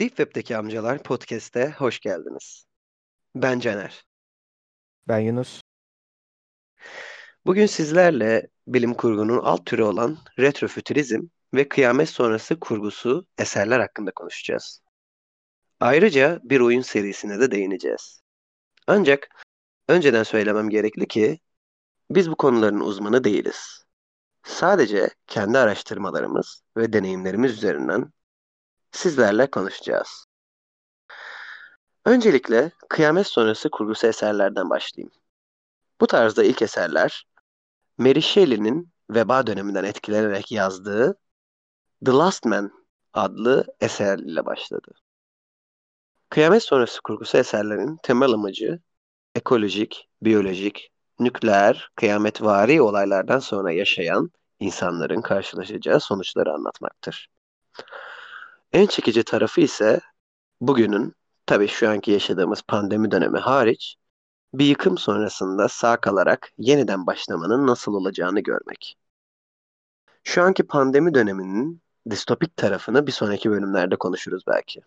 Deep 0.00 0.16
Web'deki 0.16 0.56
Amcalar 0.56 1.02
Podcast'e 1.02 1.70
hoş 1.70 2.00
geldiniz. 2.00 2.66
Ben 3.34 3.60
Caner. 3.60 4.04
Ben 5.08 5.18
Yunus. 5.18 5.62
Bugün 7.46 7.66
sizlerle 7.66 8.48
bilim 8.66 8.94
kurgunun 8.94 9.38
alt 9.38 9.66
türü 9.66 9.82
olan 9.82 10.18
retrofütürizm 10.38 11.22
ve 11.54 11.68
kıyamet 11.68 12.08
sonrası 12.08 12.60
kurgusu 12.60 13.26
eserler 13.38 13.80
hakkında 13.80 14.10
konuşacağız. 14.10 14.82
Ayrıca 15.80 16.40
bir 16.42 16.60
oyun 16.60 16.82
serisine 16.82 17.40
de 17.40 17.50
değineceğiz. 17.50 18.22
Ancak 18.86 19.28
önceden 19.88 20.22
söylemem 20.22 20.70
gerekli 20.70 21.08
ki 21.08 21.40
biz 22.10 22.30
bu 22.30 22.36
konuların 22.36 22.80
uzmanı 22.80 23.24
değiliz. 23.24 23.84
Sadece 24.42 25.10
kendi 25.26 25.58
araştırmalarımız 25.58 26.62
ve 26.76 26.92
deneyimlerimiz 26.92 27.52
üzerinden 27.52 28.12
sizlerle 28.92 29.50
konuşacağız. 29.50 30.26
Öncelikle 32.04 32.72
kıyamet 32.88 33.26
sonrası 33.26 33.70
kurgusu 33.70 34.06
eserlerden 34.06 34.70
başlayayım. 34.70 35.12
Bu 36.00 36.06
tarzda 36.06 36.44
ilk 36.44 36.62
eserler 36.62 37.26
Mary 37.98 38.20
Shelley'nin 38.20 38.92
veba 39.10 39.46
döneminden 39.46 39.84
etkilenerek 39.84 40.52
yazdığı 40.52 41.18
The 42.04 42.12
Last 42.12 42.44
Man 42.44 42.72
adlı 43.12 43.64
eser 43.80 44.18
ile 44.18 44.46
başladı. 44.46 44.92
Kıyamet 46.30 46.62
sonrası 46.62 47.00
kurgusu 47.02 47.38
eserlerin 47.38 47.96
temel 48.02 48.32
amacı 48.32 48.80
ekolojik, 49.34 50.08
biyolojik, 50.22 50.90
nükleer, 51.20 51.90
kıyametvari 51.96 52.82
olaylardan 52.82 53.38
sonra 53.38 53.72
yaşayan 53.72 54.30
insanların 54.60 55.20
karşılaşacağı 55.20 56.00
sonuçları 56.00 56.52
anlatmaktır. 56.52 57.28
En 58.72 58.86
çekici 58.86 59.24
tarafı 59.24 59.60
ise 59.60 60.00
bugünün, 60.60 61.14
tabii 61.46 61.68
şu 61.68 61.90
anki 61.90 62.10
yaşadığımız 62.10 62.62
pandemi 62.62 63.10
dönemi 63.10 63.38
hariç, 63.38 63.96
bir 64.54 64.64
yıkım 64.64 64.98
sonrasında 64.98 65.68
sağ 65.68 66.00
kalarak 66.00 66.52
yeniden 66.58 67.06
başlamanın 67.06 67.66
nasıl 67.66 67.94
olacağını 67.94 68.40
görmek. 68.40 68.98
Şu 70.24 70.42
anki 70.42 70.62
pandemi 70.66 71.14
döneminin 71.14 71.82
distopik 72.10 72.56
tarafını 72.56 73.06
bir 73.06 73.12
sonraki 73.12 73.50
bölümlerde 73.50 73.96
konuşuruz 73.96 74.42
belki. 74.46 74.80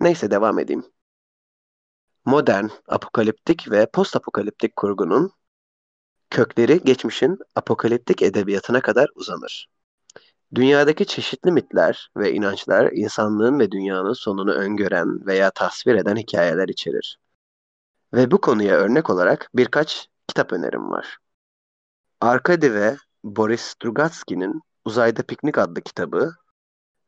Neyse 0.00 0.30
devam 0.30 0.58
edeyim. 0.58 0.84
Modern, 2.24 2.68
apokaliptik 2.88 3.70
ve 3.70 3.86
postapokaliptik 3.90 4.76
kurgunun 4.76 5.32
kökleri 6.30 6.80
geçmişin 6.84 7.38
apokaliptik 7.54 8.22
edebiyatına 8.22 8.80
kadar 8.80 9.08
uzanır. 9.14 9.68
Dünyadaki 10.54 11.06
çeşitli 11.06 11.52
mitler 11.52 12.10
ve 12.16 12.32
inançlar 12.32 12.92
insanlığın 12.92 13.58
ve 13.58 13.70
dünyanın 13.70 14.12
sonunu 14.12 14.52
öngören 14.52 15.26
veya 15.26 15.50
tasvir 15.50 15.94
eden 15.94 16.16
hikayeler 16.16 16.68
içerir. 16.68 17.18
Ve 18.14 18.30
bu 18.30 18.40
konuya 18.40 18.76
örnek 18.76 19.10
olarak 19.10 19.50
birkaç 19.54 20.08
kitap 20.28 20.52
önerim 20.52 20.90
var. 20.90 21.18
Arkady 22.20 22.72
ve 22.72 22.96
Boris 23.24 23.60
Strugatsky'nin 23.60 24.60
Uzayda 24.84 25.22
Piknik 25.22 25.58
adlı 25.58 25.80
kitabı 25.80 26.34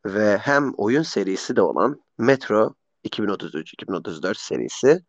ve 0.05 0.37
hem 0.37 0.73
oyun 0.77 1.03
serisi 1.03 1.55
de 1.55 1.61
olan 1.61 2.01
Metro 2.17 2.75
2033-2034 3.05 4.37
serisi 4.37 5.05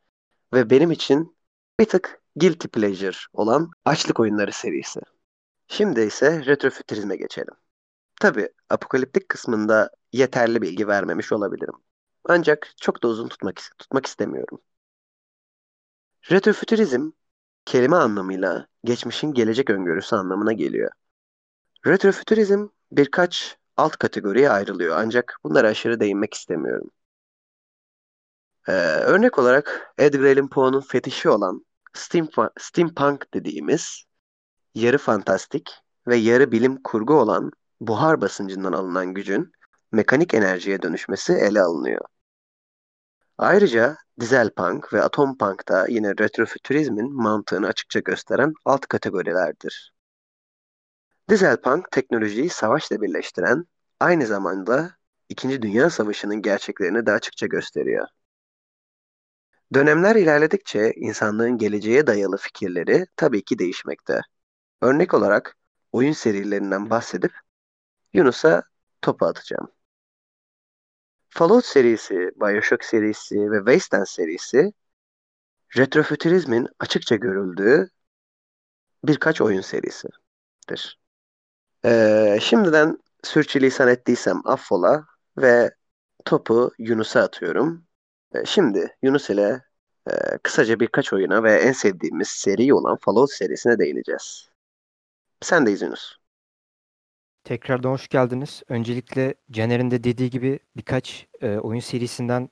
ve 0.54 0.70
benim 0.70 0.90
için 0.90 1.36
bir 1.80 1.84
tık 1.84 2.22
guilty 2.36 2.68
pleasure 2.68 3.16
olan 3.32 3.70
Açlık 3.84 4.20
Oyunları 4.20 4.52
serisi. 4.52 5.00
Şimdi 5.68 6.00
ise 6.00 6.46
retrofütürizme 6.46 7.16
geçelim. 7.16 7.54
Tabi 8.20 8.48
apokaliptik 8.70 9.28
kısmında 9.28 9.90
yeterli 10.12 10.62
bilgi 10.62 10.88
vermemiş 10.88 11.32
olabilirim. 11.32 11.74
Ancak 12.24 12.72
çok 12.80 13.02
da 13.02 13.08
uzun 13.08 13.28
tutmak, 13.28 13.60
tutmak 13.78 14.06
istemiyorum. 14.06 14.60
Retrofütürizm 16.30 17.10
kelime 17.64 17.96
anlamıyla 17.96 18.66
geçmişin 18.84 19.32
gelecek 19.32 19.70
öngörüsü 19.70 20.16
anlamına 20.16 20.52
geliyor. 20.52 20.90
Retrofütürizm 21.86 22.68
birkaç 22.92 23.58
alt 23.76 23.96
kategoriye 23.96 24.50
ayrılıyor 24.50 24.96
ancak 24.98 25.38
bunlara 25.44 25.68
aşırı 25.68 26.00
değinmek 26.00 26.34
istemiyorum. 26.34 26.90
Ee, 28.68 28.72
örnek 29.00 29.38
olarak 29.38 29.94
Edgar 29.98 30.36
Allan 30.36 30.48
Poe'nun 30.48 30.80
fetişi 30.80 31.28
olan 31.28 31.66
steampunk 32.58 33.34
dediğimiz 33.34 34.04
yarı 34.74 34.98
fantastik 34.98 35.70
ve 36.06 36.16
yarı 36.16 36.52
bilim 36.52 36.82
kurgu 36.82 37.14
olan 37.14 37.50
buhar 37.86 38.20
basıncından 38.20 38.72
alınan 38.72 39.14
gücün 39.14 39.52
mekanik 39.92 40.34
enerjiye 40.34 40.82
dönüşmesi 40.82 41.32
ele 41.32 41.60
alınıyor. 41.62 42.00
Ayrıca 43.38 43.96
dizel 44.20 44.50
punk 44.50 44.92
ve 44.92 45.02
atom 45.02 45.38
punk 45.38 45.68
da 45.68 45.86
yine 45.88 46.10
retrofütürizmin 46.10 47.12
mantığını 47.12 47.66
açıkça 47.66 48.00
gösteren 48.00 48.52
alt 48.64 48.86
kategorilerdir. 48.86 49.92
Dizel 51.28 51.56
punk 51.60 51.90
teknolojiyi 51.90 52.50
savaşla 52.50 53.02
birleştiren, 53.02 53.64
aynı 54.00 54.26
zamanda 54.26 54.90
İkinci 55.28 55.62
Dünya 55.62 55.90
Savaşı'nın 55.90 56.42
gerçeklerini 56.42 57.06
de 57.06 57.12
açıkça 57.12 57.46
gösteriyor. 57.46 58.06
Dönemler 59.74 60.16
ilerledikçe 60.16 60.92
insanlığın 60.96 61.58
geleceğe 61.58 62.06
dayalı 62.06 62.36
fikirleri 62.36 63.06
tabii 63.16 63.44
ki 63.44 63.58
değişmekte. 63.58 64.20
Örnek 64.82 65.14
olarak 65.14 65.56
oyun 65.92 66.12
serilerinden 66.12 66.90
bahsedip 66.90 67.32
Yunus'a 68.14 68.62
topu 69.02 69.26
atacağım. 69.26 69.68
Fallout 71.28 71.64
serisi, 71.64 72.30
Bioshock 72.36 72.84
serisi 72.84 73.50
ve 73.50 73.58
Wasteland 73.58 74.06
serisi 74.06 74.72
retrofütürizmin 75.76 76.68
açıkça 76.78 77.16
görüldüğü 77.16 77.90
birkaç 79.04 79.40
oyun 79.40 79.60
serisidir. 79.60 80.98
Ee, 81.84 82.38
şimdiden 82.42 82.98
sürçülisan 83.22 83.88
ettiysem 83.88 84.40
affola 84.44 85.06
ve 85.38 85.70
topu 86.24 86.72
Yunus'a 86.78 87.20
atıyorum. 87.22 87.86
Ee, 88.34 88.44
şimdi 88.44 88.96
Yunus 89.02 89.30
ile 89.30 89.62
e, 90.10 90.12
kısaca 90.42 90.80
birkaç 90.80 91.12
oyuna 91.12 91.42
ve 91.42 91.52
en 91.60 91.72
sevdiğimiz 91.72 92.28
seri 92.28 92.74
olan 92.74 92.96
Fallout 92.96 93.32
serisine 93.32 93.78
değineceğiz. 93.78 94.48
Sendeyiz 95.42 95.82
Yunus. 95.82 96.23
Tekrardan 97.44 97.90
hoş 97.90 98.08
geldiniz. 98.08 98.62
Öncelikle 98.68 99.34
Caner'in 99.50 99.90
de 99.90 100.04
dediği 100.04 100.30
gibi 100.30 100.58
birkaç 100.76 101.26
e, 101.40 101.58
oyun 101.58 101.80
serisinden, 101.80 102.48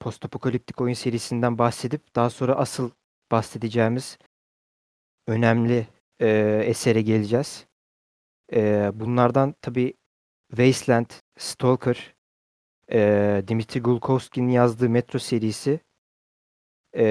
postapokaliptik 0.00 0.80
oyun 0.80 0.94
serisinden 0.94 1.58
bahsedip 1.58 2.14
daha 2.14 2.30
sonra 2.30 2.54
asıl 2.54 2.90
bahsedeceğimiz 3.30 4.18
önemli 5.26 5.86
e, 6.20 6.28
esere 6.66 7.02
geleceğiz. 7.02 7.66
E, 8.52 8.90
bunlardan 8.94 9.54
tabii 9.62 9.94
Wasteland, 10.48 11.10
Stalker, 11.38 12.14
e, 12.92 13.42
Dimitri 13.48 13.80
Gulkovski'nin 13.80 14.48
yazdığı 14.48 14.90
Metro 14.90 15.18
serisi 15.18 15.80
e, 16.92 17.04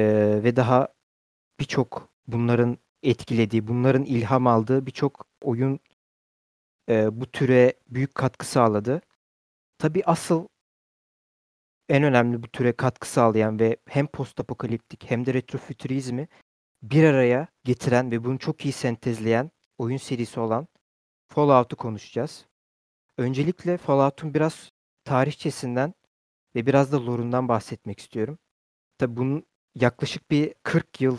ve 0.43 0.55
daha 0.55 0.87
birçok 1.59 2.09
bunların 2.27 2.77
etkilediği, 3.03 3.67
bunların 3.67 4.03
ilham 4.03 4.47
aldığı 4.47 4.85
birçok 4.85 5.27
oyun 5.41 5.79
e, 6.89 7.21
bu 7.21 7.25
türe 7.25 7.73
büyük 7.89 8.15
katkı 8.15 8.45
sağladı. 8.45 9.01
Tabii 9.77 10.03
asıl 10.05 10.47
en 11.89 12.03
önemli 12.03 12.43
bu 12.43 12.47
türe 12.47 12.71
katkı 12.71 13.09
sağlayan 13.09 13.59
ve 13.59 13.77
hem 13.87 14.07
postapokaliptik 14.07 15.11
hem 15.11 15.25
de 15.25 15.33
retrofütürizmi 15.33 16.27
bir 16.83 17.03
araya 17.03 17.47
getiren 17.63 18.11
ve 18.11 18.23
bunu 18.23 18.39
çok 18.39 18.65
iyi 18.65 18.71
sentezleyen 18.71 19.51
oyun 19.77 19.97
serisi 19.97 20.39
olan 20.39 20.67
Fallout'u 21.27 21.75
konuşacağız. 21.75 22.45
Öncelikle 23.17 23.77
Fallout'un 23.77 24.33
biraz 24.33 24.71
tarihçesinden 25.03 25.93
ve 26.55 26.65
biraz 26.65 26.91
da 26.91 27.05
lore'undan 27.05 27.47
bahsetmek 27.47 27.99
istiyorum. 27.99 28.37
Tabii 28.97 29.17
bunun 29.17 29.45
yaklaşık 29.75 30.31
bir 30.31 30.53
40 30.63 31.01
yıl 31.01 31.17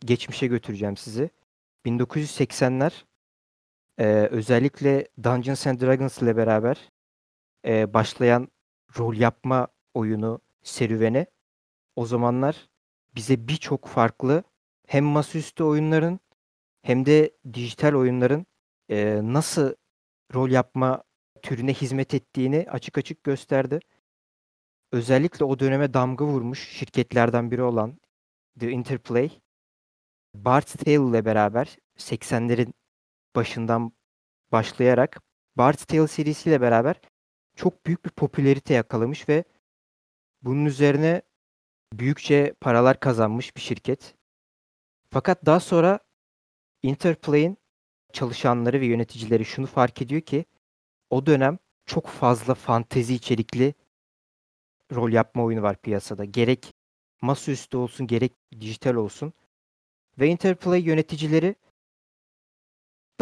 geçmişe 0.00 0.46
götüreceğim 0.46 0.96
sizi. 0.96 1.30
1980'ler 1.86 2.92
e, 4.02 4.28
özellikle 4.30 5.08
Dungeons 5.22 5.66
and 5.66 5.80
Dragons 5.80 6.22
ile 6.22 6.36
beraber 6.36 6.90
e, 7.66 7.94
başlayan 7.94 8.48
rol 8.98 9.14
yapma 9.14 9.68
oyunu 9.94 10.40
serüveni 10.62 11.26
o 11.96 12.06
zamanlar 12.06 12.68
bize 13.14 13.48
birçok 13.48 13.88
farklı 13.88 14.42
hem 14.86 15.04
masaüstü 15.04 15.64
oyunların 15.64 16.20
hem 16.82 17.06
de 17.06 17.36
dijital 17.54 17.94
oyunların 17.94 18.46
e, 18.88 19.20
nasıl 19.22 19.74
rol 20.34 20.50
yapma 20.50 21.02
türüne 21.42 21.74
hizmet 21.74 22.14
ettiğini 22.14 22.66
açık 22.70 22.98
açık 22.98 23.24
gösterdi. 23.24 23.80
Özellikle 24.92 25.44
o 25.44 25.58
döneme 25.58 25.94
damga 25.94 26.24
vurmuş 26.24 26.68
şirketlerden 26.68 27.50
biri 27.50 27.62
olan 27.62 28.00
The 28.60 28.70
Interplay, 28.70 29.30
Bard's 30.34 30.72
Tale 30.72 30.94
ile 30.94 31.24
beraber 31.24 31.76
80'lerin 31.98 32.72
başından 33.36 33.92
başlayarak 34.52 35.22
Bard's 35.56 35.84
Tale 35.84 36.08
serisiyle 36.08 36.60
beraber 36.60 37.00
çok 37.56 37.86
büyük 37.86 38.04
bir 38.04 38.10
popülerite 38.10 38.74
yakalamış 38.74 39.28
ve 39.28 39.44
Bunun 40.42 40.64
üzerine 40.64 41.22
büyükçe 41.92 42.54
paralar 42.60 43.00
kazanmış 43.00 43.56
bir 43.56 43.60
şirket. 43.60 44.14
Fakat 45.10 45.46
daha 45.46 45.60
sonra 45.60 45.98
Interplay'in 46.82 47.58
çalışanları 48.12 48.80
ve 48.80 48.86
yöneticileri 48.86 49.44
şunu 49.44 49.66
fark 49.66 50.02
ediyor 50.02 50.20
ki 50.20 50.44
o 51.10 51.26
dönem 51.26 51.58
çok 51.86 52.06
fazla 52.06 52.54
fantezi 52.54 53.14
içerikli 53.14 53.74
rol 54.92 55.12
yapma 55.12 55.44
oyunu 55.44 55.62
var 55.62 55.76
piyasada. 55.76 56.24
Gerek 56.24 56.74
masaüstü 57.22 57.76
olsun 57.76 58.06
gerek 58.06 58.32
dijital 58.60 58.94
olsun. 58.94 59.32
Ve 60.18 60.28
Interplay 60.28 60.82
yöneticileri 60.82 61.54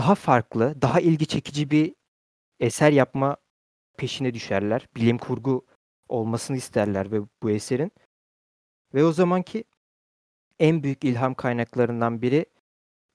daha 0.00 0.14
farklı, 0.14 0.82
daha 0.82 1.00
ilgi 1.00 1.26
çekici 1.26 1.70
bir 1.70 1.94
eser 2.60 2.92
yapma 2.92 3.36
peşine 3.96 4.34
düşerler. 4.34 4.88
Bilim 4.96 5.18
kurgu 5.18 5.66
olmasını 6.08 6.56
isterler 6.56 7.12
ve 7.12 7.20
bu 7.42 7.50
eserin. 7.50 7.92
Ve 8.94 9.04
o 9.04 9.12
zamanki 9.12 9.64
en 10.58 10.82
büyük 10.82 11.04
ilham 11.04 11.34
kaynaklarından 11.34 12.22
biri 12.22 12.46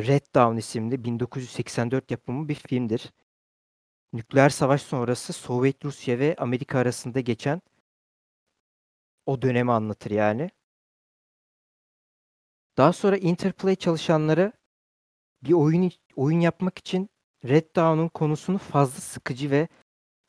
Red 0.01 0.21
Dawn 0.35 0.57
isimli 0.57 1.03
1984 1.03 2.11
yapımı 2.11 2.49
bir 2.49 2.55
filmdir. 2.55 3.13
Nükleer 4.13 4.49
savaş 4.49 4.81
sonrası 4.81 5.33
Sovyet 5.33 5.85
Rusya 5.85 6.19
ve 6.19 6.35
Amerika 6.37 6.79
arasında 6.79 7.19
geçen 7.19 7.61
o 9.25 9.41
dönemi 9.41 9.71
anlatır 9.71 10.11
yani. 10.11 10.49
Daha 12.77 12.93
sonra 12.93 13.17
Interplay 13.17 13.75
çalışanları 13.75 14.53
bir 15.45 15.53
oyun 15.53 15.91
oyun 16.15 16.39
yapmak 16.39 16.77
için 16.77 17.09
Red 17.45 17.75
Dawn'un 17.75 18.07
konusunu 18.07 18.57
fazla 18.57 19.01
sıkıcı 19.01 19.51
ve 19.51 19.67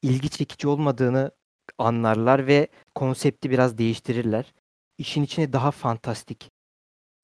ilgi 0.03 0.29
çekici 0.29 0.69
olmadığını 0.69 1.31
anlarlar 1.79 2.47
ve 2.47 2.69
konsepti 2.95 3.51
biraz 3.51 3.79
değiştirirler. 3.79 4.55
İşin 4.99 5.23
içine 5.23 5.53
daha 5.53 5.71
fantastik, 5.71 6.51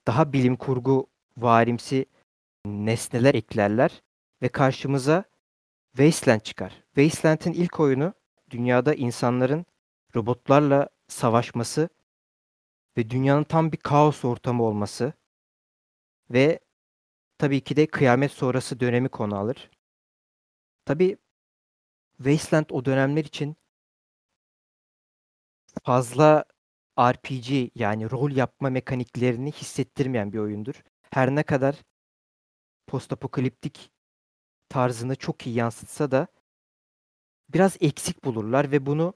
daha 0.06 0.32
bilim 0.32 0.56
kurgu 0.56 1.06
varimsi 1.36 2.06
nesneler 2.66 3.34
eklerler 3.34 4.02
ve 4.42 4.48
karşımıza 4.48 5.24
Wasteland 5.96 6.40
çıkar. 6.40 6.82
Wasteland'in 6.94 7.52
ilk 7.52 7.80
oyunu 7.80 8.14
dünyada 8.50 8.94
insanların 8.94 9.66
robotlarla 10.16 10.88
savaşması 11.08 11.88
ve 12.96 13.10
dünyanın 13.10 13.44
tam 13.44 13.72
bir 13.72 13.76
kaos 13.76 14.24
ortamı 14.24 14.62
olması 14.62 15.12
ve 16.30 16.60
tabii 17.42 17.60
ki 17.60 17.76
de 17.76 17.86
kıyamet 17.86 18.32
sonrası 18.32 18.80
dönemi 18.80 19.08
konu 19.08 19.36
alır. 19.36 19.70
Tabii 20.84 21.16
Wasteland 22.16 22.66
o 22.70 22.84
dönemler 22.84 23.24
için 23.24 23.56
fazla 25.84 26.44
RPG 27.00 27.70
yani 27.74 28.10
rol 28.10 28.30
yapma 28.30 28.70
mekaniklerini 28.70 29.52
hissettirmeyen 29.52 30.32
bir 30.32 30.38
oyundur. 30.38 30.82
Her 31.10 31.34
ne 31.34 31.42
kadar 31.42 31.76
postapokaliptik 32.86 33.90
tarzını 34.68 35.16
çok 35.16 35.46
iyi 35.46 35.56
yansıtsa 35.56 36.10
da 36.10 36.26
biraz 37.48 37.76
eksik 37.80 38.24
bulurlar 38.24 38.72
ve 38.72 38.86
bunu 38.86 39.14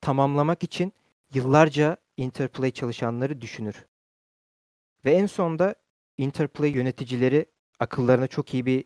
tamamlamak 0.00 0.62
için 0.62 0.92
yıllarca 1.34 1.96
Interplay 2.16 2.70
çalışanları 2.70 3.40
düşünür. 3.40 3.86
Ve 5.04 5.12
en 5.12 5.26
sonda 5.26 5.74
Interplay 6.16 6.70
yöneticileri 6.70 7.46
akıllarına 7.80 8.26
çok 8.26 8.54
iyi 8.54 8.66
bir 8.66 8.84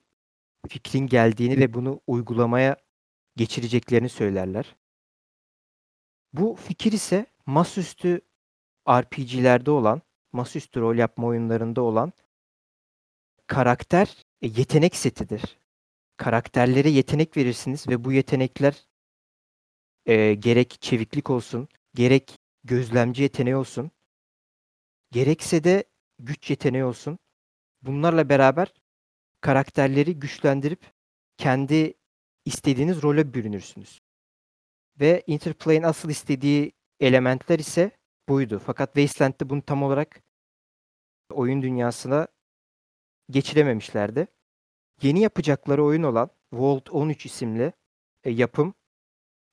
fikrin 0.69 1.07
geldiğini 1.07 1.59
ve 1.59 1.75
bunu 1.75 2.01
uygulamaya 2.07 2.77
geçireceklerini 3.37 4.09
söylerler. 4.09 4.77
Bu 6.33 6.57
fikir 6.57 6.93
ise 6.93 7.27
masaüstü 7.47 8.21
RPG'lerde 8.89 9.71
olan, 9.71 10.03
masaüstü 10.33 10.81
rol 10.81 10.97
yapma 10.97 11.27
oyunlarında 11.27 11.83
olan 11.83 12.13
karakter 13.47 14.25
e, 14.43 14.49
yetenek 14.49 14.97
setidir. 14.97 15.59
Karakterlere 16.17 16.91
yetenek 16.91 17.37
verirsiniz 17.37 17.89
ve 17.89 18.05
bu 18.05 18.13
yetenekler 18.13 18.87
e, 20.07 20.35
gerek 20.35 20.77
çeviklik 20.81 21.31
olsun, 21.31 21.69
gerek 21.95 22.39
gözlemci 22.65 23.23
yeteneği 23.23 23.57
olsun, 23.57 23.91
gerekse 25.11 25.65
de 25.65 25.85
güç 26.19 26.51
yeteneği 26.51 26.85
olsun. 26.85 27.19
Bunlarla 27.83 28.29
beraber 28.29 28.73
karakterleri 29.43 30.19
güçlendirip 30.19 30.93
kendi 31.37 31.95
istediğiniz 32.45 33.03
role 33.03 33.35
bürünürsünüz. 33.35 34.03
Ve 35.01 35.23
Interplay'in 35.27 35.83
asıl 35.83 36.11
istediği 36.11 36.73
elementler 37.01 37.59
ise 37.59 37.91
buydu. 38.29 38.59
Fakat 38.67 38.95
Wasteland'de 38.95 39.51
bunu 39.51 39.63
tam 39.63 39.83
olarak 39.83 40.23
oyun 41.31 41.63
dünyasına 41.63 42.29
geçirememişlerdi. 43.31 44.27
Yeni 45.03 45.21
yapacakları 45.21 45.85
oyun 45.85 46.03
olan 46.03 46.31
Vault 46.53 46.91
13 46.91 47.27
isimli 47.27 47.73
e, 48.25 48.31
yapım 48.31 48.75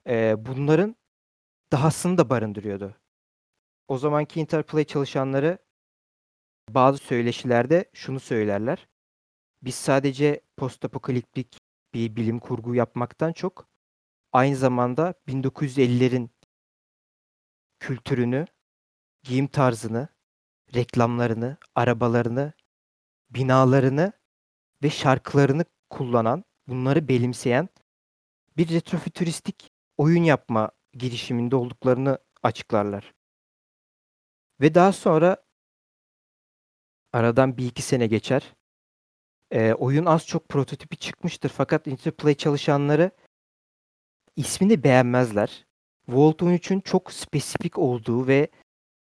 e, 0.08 0.36
bunların 0.46 0.96
dahasını 1.72 2.18
da 2.18 2.30
barındırıyordu. 2.30 2.96
O 3.88 3.98
zamanki 3.98 4.40
Interplay 4.40 4.84
çalışanları 4.84 5.58
bazı 6.70 6.98
söyleşilerde 6.98 7.86
şunu 7.94 8.20
söylerler. 8.20 8.88
Biz 9.62 9.76
sadece 9.76 10.42
postapokaliptik 10.58 11.58
bir 11.94 12.16
bilim 12.16 12.40
kurgu 12.40 12.76
yapmaktan 12.76 13.34
çok 13.34 13.68
aynı 14.32 14.56
zamanda 14.56 15.14
1950'lerin 15.28 16.30
kültürünü, 17.80 18.46
giyim 19.24 19.48
tarzını, 19.48 20.08
reklamlarını, 20.76 21.58
arabalarını, 21.76 22.54
binalarını 23.30 24.14
ve 24.84 24.90
şarkılarını 24.90 25.66
kullanan, 25.90 26.44
bunları 26.68 27.08
benimseyen 27.08 27.70
bir 28.58 28.70
retrofütüristik 28.70 29.72
oyun 29.98 30.24
yapma 30.24 30.72
girişiminde 30.94 31.56
olduklarını 31.56 32.20
açıklarlar. 32.44 33.14
Ve 34.62 34.76
daha 34.76 34.92
sonra 34.92 35.44
aradan 37.14 37.58
bir 37.58 37.66
iki 37.66 37.82
sene 37.82 38.08
geçer. 38.08 38.56
E, 39.52 39.74
oyun 39.74 40.06
az 40.06 40.28
çok 40.28 40.50
prototipi 40.50 40.98
çıkmıştır 40.98 41.50
fakat 41.50 41.88
Interplay 41.88 42.36
çalışanları 42.36 43.12
ismini 44.36 44.84
beğenmezler. 44.84 45.66
Vault 46.08 46.42
13'ün 46.42 46.80
çok 46.80 47.14
spesifik 47.14 47.78
olduğu 47.78 48.28
ve 48.28 48.48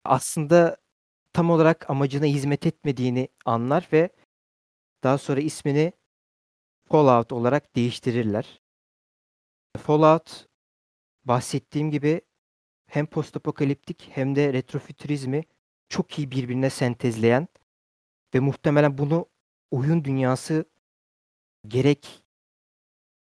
aslında 0.05 0.76
tam 1.33 1.50
olarak 1.50 1.91
amacına 1.91 2.25
hizmet 2.25 2.67
etmediğini 2.67 3.29
anlar 3.45 3.88
ve 3.93 4.11
daha 5.03 5.19
sonra 5.19 5.41
ismini 5.41 5.93
Fallout 6.88 7.33
olarak 7.33 7.76
değiştirirler. 7.76 8.61
Fallout 9.79 10.47
bahsettiğim 11.25 11.91
gibi 11.91 12.21
hem 12.87 13.07
postapokaliptik 13.07 14.09
hem 14.12 14.37
de 14.37 14.53
retrofütürizmi 14.53 15.45
çok 15.88 16.19
iyi 16.19 16.31
birbirine 16.31 16.71
sentezleyen 16.71 17.49
ve 18.35 18.41
muhtemelen 18.41 18.99
bunu 18.99 19.26
oyun 19.75 20.04
dünyası 20.04 20.64
gerek 21.69 22.23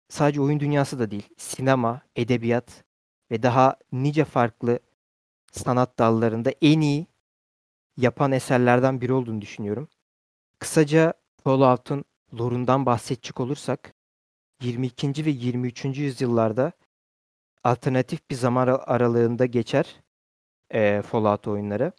sadece 0.09 0.41
oyun 0.41 0.59
dünyası 0.59 0.99
da 0.99 1.11
değil, 1.11 1.29
sinema, 1.37 2.01
edebiyat 2.15 2.83
ve 3.31 3.43
daha 3.43 3.75
nice 3.91 4.25
farklı 4.25 4.79
sanat 5.51 5.99
dallarında 5.99 6.51
en 6.61 6.81
iyi 6.81 7.07
yapan 7.97 8.31
eserlerden 8.31 9.01
biri 9.01 9.13
olduğunu 9.13 9.41
düşünüyorum. 9.41 9.87
Kısaca 10.59 11.13
Fallout'un 11.43 12.05
lore'undan 12.39 12.85
bahsedecek 12.85 13.39
olursak 13.39 13.93
22. 14.61 15.25
ve 15.25 15.29
23. 15.29 15.85
yüzyıllarda 15.85 16.71
alternatif 17.63 18.29
bir 18.29 18.35
zaman 18.35 18.67
aralığında 18.67 19.45
geçer 19.45 20.01
e, 20.73 21.01
Fallout 21.01 21.47
oyunları. 21.47 21.91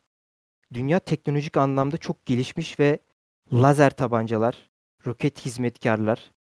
Dünya 0.73 0.99
teknolojik 0.99 1.57
anlamda 1.57 1.97
çok 1.97 2.26
gelişmiş 2.26 2.80
ve 2.80 2.99
lazer 3.52 3.90
tabancalar, 3.90 4.71
roket 5.07 5.47
hizmetkarlar, 5.47 6.33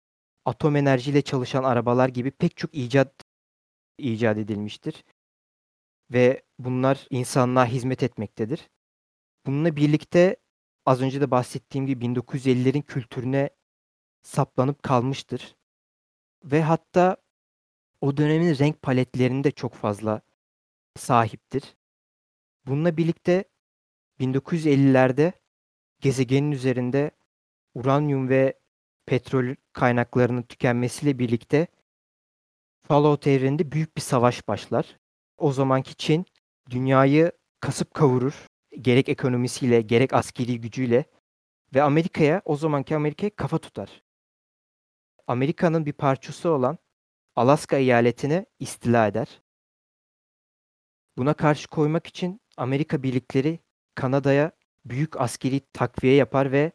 atom 0.45 0.75
enerjiyle 0.75 1.21
çalışan 1.21 1.63
arabalar 1.63 2.09
gibi 2.09 2.31
pek 2.31 2.57
çok 2.57 2.75
icat 2.75 3.13
icat 3.97 4.37
edilmiştir. 4.37 5.03
Ve 6.11 6.43
bunlar 6.59 7.07
insanlığa 7.09 7.65
hizmet 7.65 8.03
etmektedir. 8.03 8.69
Bununla 9.45 9.75
birlikte 9.75 10.37
az 10.85 11.01
önce 11.01 11.21
de 11.21 11.31
bahsettiğim 11.31 11.87
gibi 11.87 12.05
1950'lerin 12.05 12.81
kültürüne 12.81 13.49
saplanıp 14.21 14.83
kalmıştır. 14.83 15.55
Ve 16.43 16.61
hatta 16.63 17.17
o 18.01 18.17
dönemin 18.17 18.59
renk 18.59 18.81
paletlerinde 18.81 19.51
çok 19.51 19.73
fazla 19.73 20.21
sahiptir. 20.95 21.75
Bununla 22.65 22.97
birlikte 22.97 23.43
1950'lerde 24.19 25.33
gezegenin 25.99 26.51
üzerinde 26.51 27.11
uranyum 27.73 28.29
ve 28.29 28.59
petrol 29.05 29.55
kaynaklarının 29.73 30.41
tükenmesiyle 30.41 31.19
birlikte 31.19 31.67
Fallout 32.87 33.27
evreninde 33.27 33.71
büyük 33.71 33.97
bir 33.97 34.01
savaş 34.01 34.47
başlar. 34.47 34.97
O 35.37 35.51
zamanki 35.51 35.95
Çin 35.95 36.25
dünyayı 36.69 37.31
kasıp 37.59 37.93
kavurur. 37.93 38.45
Gerek 38.81 39.09
ekonomisiyle 39.09 39.81
gerek 39.81 40.13
askeri 40.13 40.61
gücüyle 40.61 41.05
ve 41.75 41.81
Amerika'ya 41.81 42.41
o 42.45 42.55
zamanki 42.55 42.95
Amerika'ya 42.95 43.35
kafa 43.35 43.57
tutar. 43.57 44.03
Amerika'nın 45.27 45.85
bir 45.85 45.93
parçası 45.93 46.49
olan 46.49 46.77
Alaska 47.35 47.77
eyaletini 47.77 48.45
istila 48.59 49.07
eder. 49.07 49.41
Buna 51.17 51.33
karşı 51.33 51.67
koymak 51.67 52.07
için 52.07 52.41
Amerika 52.57 53.03
birlikleri 53.03 53.59
Kanada'ya 53.95 54.51
büyük 54.89 55.21
askeri 55.21 55.61
takviye 55.73 56.15
yapar 56.15 56.51
ve 56.51 56.71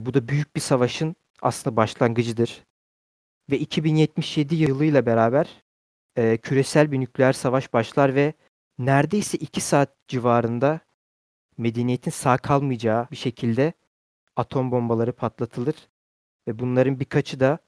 bu 0.00 0.14
da 0.14 0.28
büyük 0.28 0.56
bir 0.56 0.60
savaşın 0.60 1.16
aslında 1.42 1.76
başlangıcıdır. 1.76 2.64
Ve 3.50 3.58
2077 3.58 4.54
yılıyla 4.54 5.06
beraber 5.06 5.62
e, 6.16 6.36
küresel 6.36 6.92
bir 6.92 7.00
nükleer 7.00 7.32
savaş 7.32 7.72
başlar 7.72 8.14
ve 8.14 8.32
neredeyse 8.78 9.38
2 9.38 9.60
saat 9.60 10.08
civarında 10.08 10.80
medeniyetin 11.58 12.10
sağ 12.10 12.36
kalmayacağı 12.38 13.08
bir 13.10 13.16
şekilde 13.16 13.72
atom 14.36 14.70
bombaları 14.70 15.12
patlatılır 15.12 15.88
ve 16.48 16.58
bunların 16.58 17.00
birkaçı 17.00 17.40
da 17.40 17.58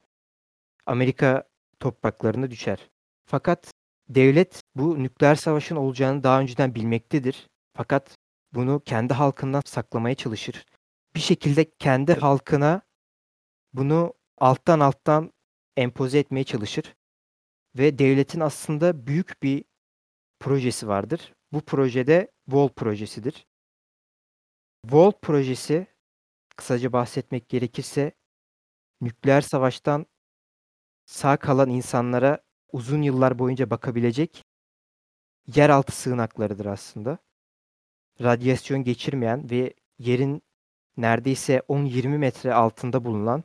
Amerika 0.86 1.44
topraklarına 1.80 2.50
düşer. 2.50 2.90
Fakat 3.26 3.72
devlet 4.08 4.62
bu 4.74 5.02
nükleer 5.02 5.34
savaşın 5.34 5.76
olacağını 5.76 6.22
daha 6.22 6.40
önceden 6.40 6.74
bilmektedir. 6.74 7.48
Fakat 7.74 8.15
bunu 8.54 8.80
kendi 8.84 9.14
halkından 9.14 9.62
saklamaya 9.64 10.14
çalışır. 10.14 10.66
Bir 11.14 11.20
şekilde 11.20 11.70
kendi 11.78 12.14
halkına 12.14 12.82
bunu 13.72 14.14
alttan 14.38 14.80
alttan 14.80 15.32
empoze 15.76 16.18
etmeye 16.18 16.44
çalışır. 16.44 16.96
Ve 17.76 17.98
devletin 17.98 18.40
aslında 18.40 19.06
büyük 19.06 19.42
bir 19.42 19.64
projesi 20.40 20.88
vardır. 20.88 21.34
Bu 21.52 21.60
projede 21.60 22.32
Wall 22.44 22.68
projesidir. 22.68 23.46
Wall 24.82 25.12
projesi 25.22 25.86
kısaca 26.56 26.92
bahsetmek 26.92 27.48
gerekirse 27.48 28.12
nükleer 29.00 29.40
savaştan 29.40 30.06
sağ 31.06 31.36
kalan 31.36 31.70
insanlara 31.70 32.38
uzun 32.72 33.02
yıllar 33.02 33.38
boyunca 33.38 33.70
bakabilecek 33.70 34.44
yeraltı 35.54 35.92
sığınaklarıdır 35.96 36.66
aslında. 36.66 37.18
Radyasyon 38.22 38.84
geçirmeyen 38.84 39.50
ve 39.50 39.74
yerin 39.98 40.42
neredeyse 40.96 41.56
10-20 41.68 42.08
metre 42.18 42.54
altında 42.54 43.04
bulunan 43.04 43.44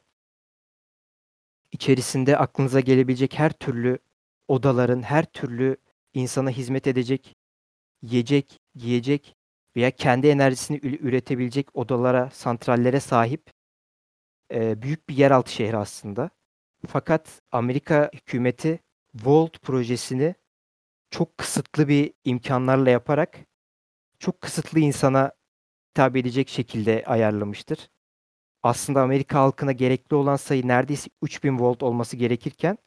içerisinde 1.71 2.37
aklınıza 2.37 2.79
gelebilecek 2.79 3.39
her 3.39 3.51
türlü 3.51 3.99
odaların, 4.47 5.01
her 5.01 5.25
türlü 5.25 5.77
insana 6.13 6.49
hizmet 6.49 6.87
edecek 6.87 7.35
yiyecek, 8.01 8.59
giyecek 8.75 9.35
veya 9.75 9.91
kendi 9.91 10.27
enerjisini 10.27 10.79
üretebilecek 10.83 11.75
odalara, 11.75 12.29
santrallere 12.29 12.99
sahip 12.99 13.51
e, 14.53 14.81
büyük 14.81 15.09
bir 15.09 15.17
yeraltı 15.17 15.51
şehri 15.51 15.77
aslında. 15.77 16.29
Fakat 16.87 17.41
Amerika 17.51 18.11
hükümeti 18.13 18.79
Volt 19.23 19.61
projesini 19.61 20.35
çok 21.09 21.37
kısıtlı 21.37 21.87
bir 21.87 22.13
imkanlarla 22.23 22.89
yaparak 22.89 23.39
çok 24.21 24.41
kısıtlı 24.41 24.79
insana 24.79 25.31
hitap 25.89 26.15
edecek 26.15 26.49
şekilde 26.49 27.03
ayarlamıştır. 27.05 27.89
Aslında 28.63 29.01
Amerika 29.01 29.39
halkına 29.39 29.71
gerekli 29.71 30.15
olan 30.15 30.35
sayı 30.35 30.67
neredeyse 30.67 31.09
3000 31.21 31.59
volt 31.59 31.83
olması 31.83 32.17
gerekirken 32.17 32.77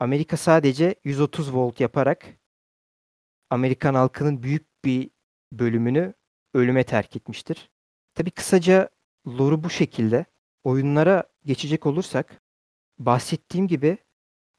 Amerika 0.00 0.36
sadece 0.36 0.94
130 1.04 1.54
volt 1.54 1.80
yaparak 1.80 2.26
Amerikan 3.50 3.94
halkının 3.94 4.42
büyük 4.42 4.84
bir 4.84 5.10
bölümünü 5.52 6.14
ölüme 6.54 6.84
terk 6.84 7.16
etmiştir. 7.16 7.70
Tabi 8.14 8.30
kısaca 8.30 8.90
lore'u 9.26 9.64
bu 9.64 9.70
şekilde. 9.70 10.24
Oyunlara 10.64 11.24
geçecek 11.44 11.86
olursak 11.86 12.42
bahsettiğim 12.98 13.68
gibi 13.68 13.98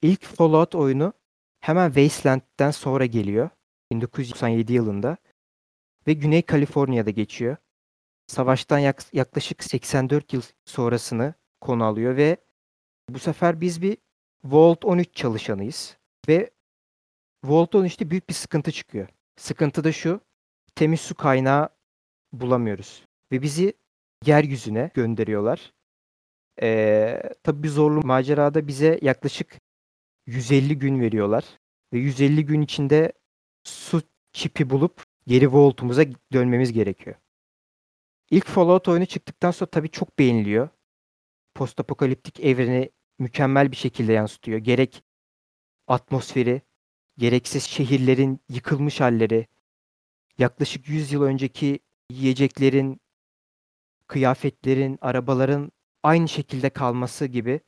ilk 0.01 0.23
Fallout 0.23 0.75
oyunu 0.75 1.13
hemen 1.59 1.87
Wasteland'den 1.87 2.71
sonra 2.71 3.05
geliyor. 3.05 3.49
1997 3.91 4.73
yılında 4.73 5.17
ve 6.07 6.13
Güney 6.13 6.41
Kaliforniya'da 6.41 7.09
geçiyor. 7.09 7.57
Savaştan 8.27 8.79
yaklaşık 9.13 9.63
84 9.63 10.33
yıl 10.33 10.41
sonrasını 10.65 11.33
konu 11.61 11.83
alıyor 11.83 12.17
ve 12.17 12.37
bu 13.09 13.19
sefer 13.19 13.61
biz 13.61 13.81
bir 13.81 13.97
Vault 14.43 14.85
13 14.85 15.15
çalışanıyız 15.15 15.97
ve 16.27 16.51
Vault 17.45 17.73
13'te 17.73 18.09
büyük 18.09 18.29
bir 18.29 18.33
sıkıntı 18.33 18.71
çıkıyor. 18.71 19.07
Sıkıntı 19.35 19.83
da 19.83 19.91
şu, 19.91 20.21
temiz 20.75 21.01
su 21.01 21.15
kaynağı 21.15 21.69
bulamıyoruz 22.33 23.05
ve 23.31 23.41
bizi 23.41 23.73
yeryüzüne 24.25 24.91
gönderiyorlar. 24.93 25.73
Ee, 26.61 27.21
tabii 27.43 27.63
bir 27.63 27.69
zorlu 27.69 28.01
macerada 28.01 28.67
bize 28.67 28.99
yaklaşık 29.01 29.61
150 30.25 30.79
gün 30.79 31.01
veriyorlar. 31.01 31.45
Ve 31.93 31.99
150 31.99 32.45
gün 32.45 32.61
içinde 32.61 33.13
su 33.63 34.01
çipi 34.33 34.69
bulup 34.69 35.06
geri 35.27 35.53
Vault'umuza 35.53 36.05
dönmemiz 36.33 36.73
gerekiyor. 36.73 37.15
İlk 38.31 38.45
Fallout 38.45 38.87
oyunu 38.87 39.05
çıktıktan 39.05 39.51
sonra 39.51 39.71
tabii 39.71 39.89
çok 39.89 40.19
beğeniliyor. 40.19 40.69
Postapokaliptik 41.55 42.39
evreni 42.39 42.91
mükemmel 43.19 43.71
bir 43.71 43.75
şekilde 43.75 44.13
yansıtıyor. 44.13 44.59
Gerek 44.59 45.03
atmosferi, 45.87 46.61
gereksiz 47.17 47.63
şehirlerin 47.63 48.39
yıkılmış 48.49 49.01
halleri, 49.01 49.47
yaklaşık 50.37 50.89
100 50.89 51.11
yıl 51.11 51.23
önceki 51.23 51.79
yiyeceklerin, 52.09 53.01
kıyafetlerin, 54.07 54.97
arabaların 55.01 55.71
aynı 56.03 56.27
şekilde 56.27 56.69
kalması 56.69 57.25
gibi 57.25 57.59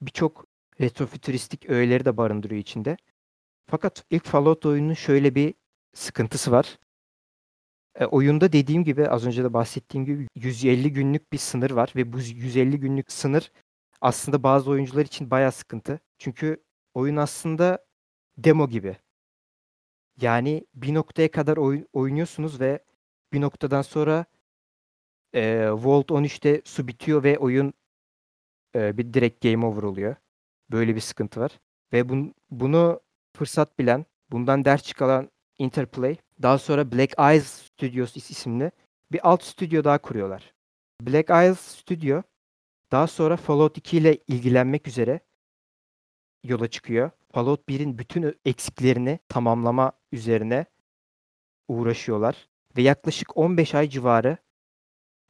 birçok 0.00 0.46
retrofütüristik 0.80 1.70
öğeleri 1.70 2.04
de 2.04 2.16
barındırıyor 2.16 2.60
içinde. 2.60 2.96
Fakat 3.66 4.04
ilk 4.10 4.24
Fallout 4.24 4.66
oyunun 4.66 4.94
şöyle 4.94 5.34
bir 5.34 5.54
sıkıntısı 5.94 6.50
var. 6.50 6.78
E, 8.00 8.06
oyunda 8.06 8.52
dediğim 8.52 8.84
gibi 8.84 9.08
az 9.08 9.26
önce 9.26 9.44
de 9.44 9.52
bahsettiğim 9.52 10.06
gibi 10.06 10.28
150 10.34 10.92
günlük 10.92 11.32
bir 11.32 11.38
sınır 11.38 11.70
var 11.70 11.92
ve 11.96 12.12
bu 12.12 12.18
150 12.20 12.80
günlük 12.80 13.12
sınır 13.12 13.52
aslında 14.00 14.42
bazı 14.42 14.70
oyuncular 14.70 15.04
için 15.04 15.30
bayağı 15.30 15.52
sıkıntı. 15.52 16.00
Çünkü 16.18 16.64
oyun 16.94 17.16
aslında 17.16 17.86
demo 18.38 18.68
gibi. 18.68 18.96
Yani 20.20 20.66
bir 20.74 20.94
noktaya 20.94 21.30
kadar 21.30 21.56
oyun, 21.56 21.88
oynuyorsunuz 21.92 22.60
ve 22.60 22.84
bir 23.32 23.40
noktadan 23.40 23.82
sonra 23.82 24.24
e, 25.34 25.70
Vault 25.70 26.10
13'te 26.10 26.62
su 26.64 26.88
bitiyor 26.88 27.22
ve 27.24 27.38
oyun 27.38 27.72
e, 28.74 28.98
bir 28.98 29.14
direkt 29.14 29.42
game 29.42 29.66
over 29.66 29.82
oluyor. 29.82 30.16
Böyle 30.70 30.94
bir 30.94 31.00
sıkıntı 31.00 31.40
var. 31.40 31.60
Ve 31.92 32.08
bun, 32.08 32.34
bunu 32.50 33.00
fırsat 33.36 33.78
bilen, 33.78 34.06
bundan 34.30 34.64
ders 34.64 34.82
çıkaran 34.82 35.30
Interplay 35.58 36.16
daha 36.42 36.58
sonra 36.58 36.92
Black 36.92 37.18
Eyes 37.18 37.46
Studios 37.46 38.16
isimli 38.16 38.70
bir 39.12 39.28
alt 39.28 39.42
stüdyo 39.42 39.84
daha 39.84 39.98
kuruyorlar. 39.98 40.54
Black 41.00 41.30
Eyes 41.30 41.60
Studio 41.60 42.22
daha 42.92 43.06
sonra 43.06 43.36
Fallout 43.36 43.78
2 43.78 43.96
ile 43.96 44.18
ilgilenmek 44.28 44.88
üzere 44.88 45.20
yola 46.44 46.68
çıkıyor. 46.68 47.10
Fallout 47.32 47.68
1'in 47.68 47.98
bütün 47.98 48.38
eksiklerini 48.44 49.18
tamamlama 49.28 49.92
üzerine 50.12 50.66
uğraşıyorlar 51.68 52.48
ve 52.76 52.82
yaklaşık 52.82 53.36
15 53.36 53.74
ay 53.74 53.88
civarı 53.88 54.36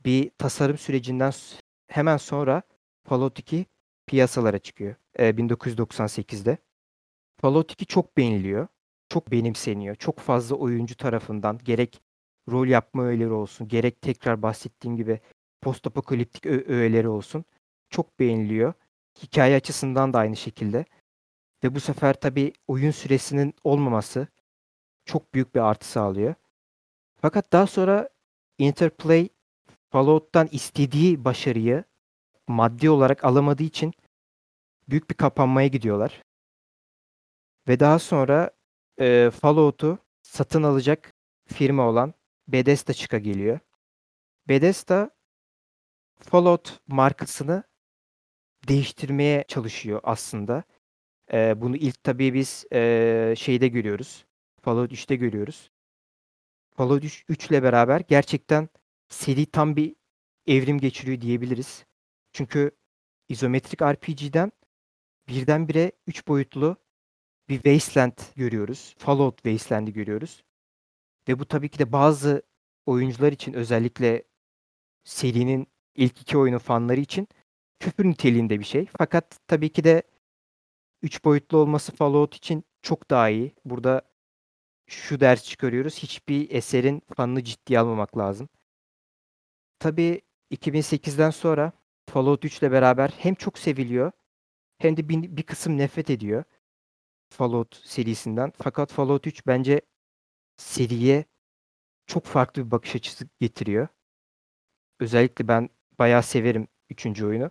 bir 0.04 0.30
tasarım 0.38 0.78
sürecinden 0.78 1.33
hemen 1.88 2.16
sonra 2.16 2.62
Fallout 3.04 3.38
2 3.38 3.66
piyasalara 4.06 4.59
çıkıyor 4.59 4.95
e, 5.18 5.30
1998'de. 5.30 6.59
Fallout 7.40 7.73
2 7.73 7.87
çok 7.87 8.16
beğeniliyor, 8.16 8.68
çok 9.08 9.32
benimseniyor. 9.32 9.96
Çok 9.96 10.18
fazla 10.18 10.56
oyuncu 10.56 10.96
tarafından 10.96 11.58
gerek 11.64 12.02
rol 12.50 12.66
yapma 12.66 13.04
öğeleri 13.04 13.32
olsun, 13.32 13.68
gerek 13.68 14.00
tekrar 14.02 14.42
bahsettiğim 14.42 14.96
gibi 14.96 15.20
post 15.60 15.86
apokaliptik 15.86 16.46
öğeleri 16.46 17.08
olsun. 17.08 17.44
Çok 17.90 18.20
beğeniliyor. 18.20 18.72
Hikaye 19.22 19.56
açısından 19.56 20.12
da 20.12 20.18
aynı 20.18 20.36
şekilde. 20.36 20.84
Ve 21.64 21.75
bu 21.75 21.80
sefer 21.80 22.20
tabii 22.20 22.52
oyun 22.66 22.90
süresinin 22.90 23.54
olmaması 23.64 24.28
çok 25.04 25.34
büyük 25.34 25.54
bir 25.54 25.60
artı 25.60 25.88
sağlıyor. 25.88 26.34
Fakat 27.20 27.52
daha 27.52 27.66
sonra 27.66 28.08
Interplay 28.58 29.28
Fallout'tan 29.90 30.48
istediği 30.52 31.25
başarıyı 31.25 31.84
maddi 32.48 32.90
olarak 32.90 33.25
alamadığı 33.25 33.62
için 33.62 33.92
büyük 34.88 35.10
bir 35.10 35.14
kapanmaya 35.14 35.68
gidiyorlar. 35.68 36.22
Ve 37.68 37.80
daha 37.80 37.98
sonra 37.98 38.50
e, 39.00 39.30
Fallout'u 39.40 39.98
satın 40.22 40.62
alacak 40.62 41.14
firma 41.46 41.88
olan 41.88 42.14
Bethesda 42.48 42.92
çıka 42.92 43.18
geliyor. 43.18 43.58
Bethesda 44.48 45.10
Fallout 46.18 46.80
markasını 46.86 47.62
değiştirmeye 48.68 49.44
çalışıyor 49.48 50.00
aslında. 50.02 50.62
E, 51.32 51.60
bunu 51.60 51.76
ilk 51.76 52.04
tabii 52.04 52.34
biz 52.34 52.66
e, 52.72 53.34
şeyde 53.38 53.68
görüyoruz. 53.68 54.26
Fallout 54.62 54.92
3'te 54.92 55.16
görüyoruz. 55.16 55.70
Fallout 56.76 57.04
3, 57.04 57.24
3 57.28 57.50
ile 57.50 57.62
beraber 57.62 58.00
gerçekten 58.08 58.68
seri 59.08 59.46
tam 59.46 59.76
bir 59.76 59.96
evrim 60.46 60.78
geçiriyor 60.78 61.20
diyebiliriz. 61.20 61.86
Çünkü 62.32 62.70
izometrik 63.28 63.82
RPG'den 63.82 64.52
birdenbire 65.28 65.92
3 66.06 66.28
boyutlu 66.28 66.76
bir 67.48 67.54
Wasteland 67.54 68.18
görüyoruz. 68.36 68.94
Fallout 68.98 69.36
Wasteland'i 69.36 69.92
görüyoruz. 69.92 70.44
Ve 71.28 71.38
bu 71.38 71.44
tabii 71.44 71.68
ki 71.68 71.78
de 71.78 71.92
bazı 71.92 72.42
oyuncular 72.86 73.32
için 73.32 73.52
özellikle 73.52 74.22
serinin 75.04 75.66
ilk 75.94 76.20
iki 76.20 76.38
oyunu 76.38 76.58
fanları 76.58 77.00
için 77.00 77.28
küfür 77.80 78.04
niteliğinde 78.04 78.60
bir 78.60 78.64
şey. 78.64 78.86
Fakat 78.98 79.38
tabii 79.48 79.68
ki 79.68 79.84
de 79.84 80.02
3 81.02 81.24
boyutlu 81.24 81.58
olması 81.58 81.92
Fallout 81.92 82.34
için 82.34 82.64
çok 82.82 83.10
daha 83.10 83.28
iyi. 83.30 83.54
Burada 83.64 84.02
şu 84.86 85.20
ders 85.20 85.44
çıkarıyoruz. 85.44 85.98
Hiçbir 85.98 86.50
eserin 86.50 87.02
fanını 87.16 87.44
ciddiye 87.44 87.80
almamak 87.80 88.18
lazım. 88.18 88.48
Tabii 89.78 90.20
2008'den 90.50 91.30
sonra 91.30 91.72
Fallout 92.06 92.44
3 92.44 92.58
ile 92.58 92.72
beraber 92.72 93.08
hem 93.18 93.34
çok 93.34 93.58
seviliyor 93.58 94.12
hem 94.78 94.96
de 94.96 95.08
bir, 95.08 95.36
bir 95.36 95.42
kısım 95.42 95.78
nefret 95.78 96.10
ediyor 96.10 96.44
Fallout 97.28 97.76
serisinden. 97.85 98.52
Fakat 98.62 98.92
Fallout 98.92 99.26
3 99.26 99.47
bence 99.47 99.80
seriye 100.56 101.25
çok 102.06 102.25
farklı 102.25 102.66
bir 102.66 102.71
bakış 102.71 102.97
açısı 102.97 103.28
getiriyor. 103.40 103.88
Özellikle 105.00 105.49
ben 105.49 105.71
bayağı 105.99 106.23
severim 106.23 106.68
3. 106.90 107.23
oyunu. 107.23 107.50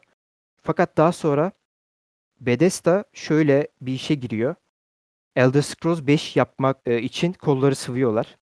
Fakat 0.61 0.97
daha 0.97 1.11
sonra 1.11 1.51
Bethesda 2.39 3.05
şöyle 3.13 3.67
bir 3.81 3.93
işe 3.93 4.15
giriyor. 4.15 4.55
Elder 5.35 5.61
Scrolls 5.61 6.07
5 6.07 6.35
yapmak 6.35 6.87
e, 6.87 7.01
için 7.01 7.33
kolları 7.33 7.75
sıvıyorlar. 7.75 8.37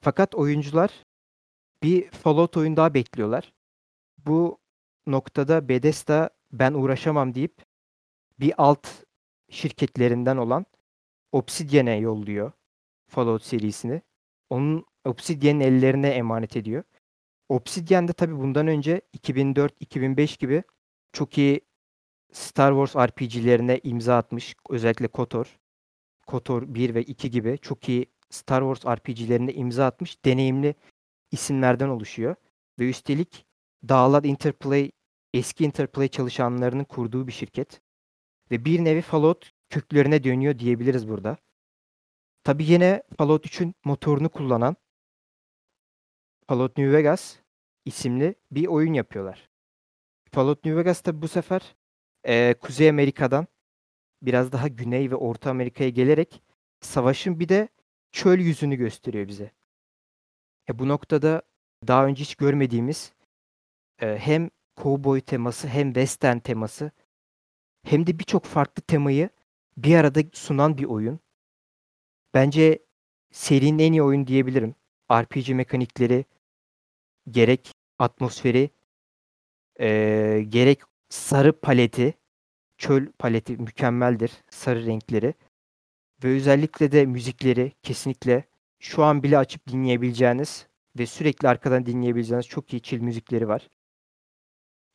Fakat 0.00 0.34
oyuncular 0.34 1.04
bir 1.82 2.10
Fallout 2.10 2.56
oyun 2.56 2.76
daha 2.76 2.94
bekliyorlar. 2.94 3.52
Bu 4.18 4.58
noktada 5.06 5.68
Bethesda 5.68 6.30
ben 6.52 6.74
uğraşamam 6.74 7.34
deyip 7.34 7.64
bir 8.40 8.54
alt 8.58 8.88
şirketlerinden 9.50 10.36
olan 10.36 10.66
Obsidian'e 11.32 11.96
yolluyor 11.96 12.52
Fallout 13.08 13.42
serisini. 13.42 14.02
Onun 14.50 14.86
Obsidian'ın 15.04 15.60
ellerine 15.60 16.08
emanet 16.08 16.56
ediyor. 16.56 16.84
Obsidian 17.48 18.08
de 18.08 18.12
tabii 18.12 18.38
bundan 18.38 18.66
önce 18.66 19.00
2004-2005 19.18 20.38
gibi 20.38 20.62
çok 21.12 21.38
iyi 21.38 21.60
Star 22.32 22.86
Wars 22.86 23.08
RPG'lerine 23.08 23.80
imza 23.82 24.16
atmış. 24.16 24.54
Özellikle 24.70 25.08
KOTOR. 25.08 25.58
KOTOR 26.26 26.74
1 26.74 26.94
ve 26.94 27.02
2 27.02 27.30
gibi 27.30 27.58
çok 27.58 27.88
iyi 27.88 28.06
Star 28.30 28.74
Wars 28.74 28.98
RPG'lerine 28.98 29.52
imza 29.52 29.86
atmış 29.86 30.24
deneyimli 30.24 30.74
isimlerden 31.30 31.88
oluşuyor. 31.88 32.34
Ve 32.78 32.88
üstelik 32.88 33.46
Dağlar 33.88 34.24
Interplay 34.24 34.90
eski 35.34 35.64
Interplay 35.64 36.08
çalışanlarının 36.08 36.84
kurduğu 36.84 37.26
bir 37.26 37.32
şirket. 37.32 37.80
Ve 38.50 38.64
bir 38.64 38.84
nevi 38.84 39.02
Fallout 39.02 39.52
köklerine 39.70 40.24
dönüyor 40.24 40.58
diyebiliriz 40.58 41.08
burada. 41.08 41.36
Tabi 42.44 42.64
yine 42.64 43.02
Fallout 43.18 43.46
3'ün 43.46 43.74
motorunu 43.84 44.28
kullanan 44.28 44.76
Fallout 46.48 46.78
New 46.78 46.96
Vegas 46.96 47.36
isimli 47.84 48.34
bir 48.50 48.66
oyun 48.66 48.92
yapıyorlar. 48.92 49.50
Fallout 50.32 50.64
New 50.64 50.80
Vegas 50.80 51.00
tabi 51.00 51.22
bu 51.22 51.28
sefer 51.28 51.76
e, 52.24 52.54
Kuzey 52.54 52.88
Amerika'dan 52.88 53.46
biraz 54.22 54.52
daha 54.52 54.68
Güney 54.68 55.10
ve 55.10 55.14
Orta 55.14 55.50
Amerika'ya 55.50 55.90
gelerek 55.90 56.42
savaşın 56.80 57.40
bir 57.40 57.48
de 57.48 57.68
çöl 58.12 58.38
yüzünü 58.38 58.76
gösteriyor 58.76 59.28
bize. 59.28 59.50
E, 60.68 60.78
bu 60.78 60.88
noktada 60.88 61.42
daha 61.86 62.06
önce 62.06 62.22
hiç 62.22 62.34
görmediğimiz 62.34 63.12
e, 64.02 64.18
hem 64.18 64.50
cowboy 64.82 65.20
teması 65.20 65.68
hem 65.68 65.86
western 65.86 66.38
teması 66.38 66.90
hem 67.82 68.06
de 68.06 68.18
birçok 68.18 68.44
farklı 68.44 68.82
temayı 68.82 69.30
bir 69.76 69.96
arada 69.96 70.20
sunan 70.32 70.78
bir 70.78 70.84
oyun. 70.84 71.20
Bence 72.34 72.78
serinin 73.32 73.78
en 73.78 73.92
iyi 73.92 74.02
oyun 74.02 74.26
diyebilirim. 74.26 74.74
RPG 75.12 75.48
mekanikleri 75.50 76.24
gerek 77.30 77.72
atmosferi 77.98 78.70
e, 79.80 79.88
gerek 80.48 80.80
sarı 81.08 81.60
paleti 81.60 82.14
çöl 82.78 83.06
paleti 83.18 83.56
mükemmeldir. 83.56 84.32
Sarı 84.50 84.86
renkleri 84.86 85.34
ve 86.24 86.28
özellikle 86.28 86.92
de 86.92 87.06
müzikleri 87.06 87.72
kesinlikle 87.82 88.44
şu 88.78 89.04
an 89.04 89.22
bile 89.22 89.38
açıp 89.38 89.66
dinleyebileceğiniz 89.66 90.66
ve 90.98 91.06
sürekli 91.06 91.48
arkadan 91.48 91.86
dinleyebileceğiniz 91.86 92.46
çok 92.46 92.72
iyi 92.72 92.82
chill 92.82 93.00
müzikleri 93.00 93.48
var. 93.48 93.68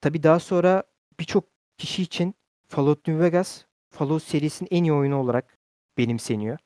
Tabi 0.01 0.23
daha 0.23 0.39
sonra 0.39 0.83
birçok 1.19 1.43
kişi 1.77 2.03
için 2.03 2.35
Fallout 2.67 3.07
New 3.07 3.25
Vegas, 3.25 3.65
Fallout 3.89 4.23
serisinin 4.23 4.69
en 4.71 4.83
iyi 4.83 4.93
oyunu 4.93 5.15
olarak 5.15 5.57
benimseniyor, 5.97 6.57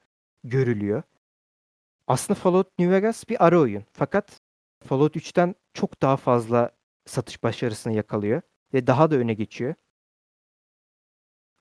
görülüyor. 0.43 1.03
Aslında 2.07 2.39
Fallout 2.39 2.79
New 2.79 2.95
Vegas 2.95 3.29
bir 3.29 3.45
ara 3.45 3.59
oyun. 3.59 3.83
Fakat 3.93 4.41
Fallout 4.85 5.15
3'ten 5.15 5.55
çok 5.73 6.01
daha 6.01 6.17
fazla 6.17 6.71
satış 7.05 7.43
başarısını 7.43 7.93
yakalıyor 7.93 8.41
ve 8.73 8.87
daha 8.87 9.11
da 9.11 9.15
öne 9.15 9.33
geçiyor. 9.33 9.75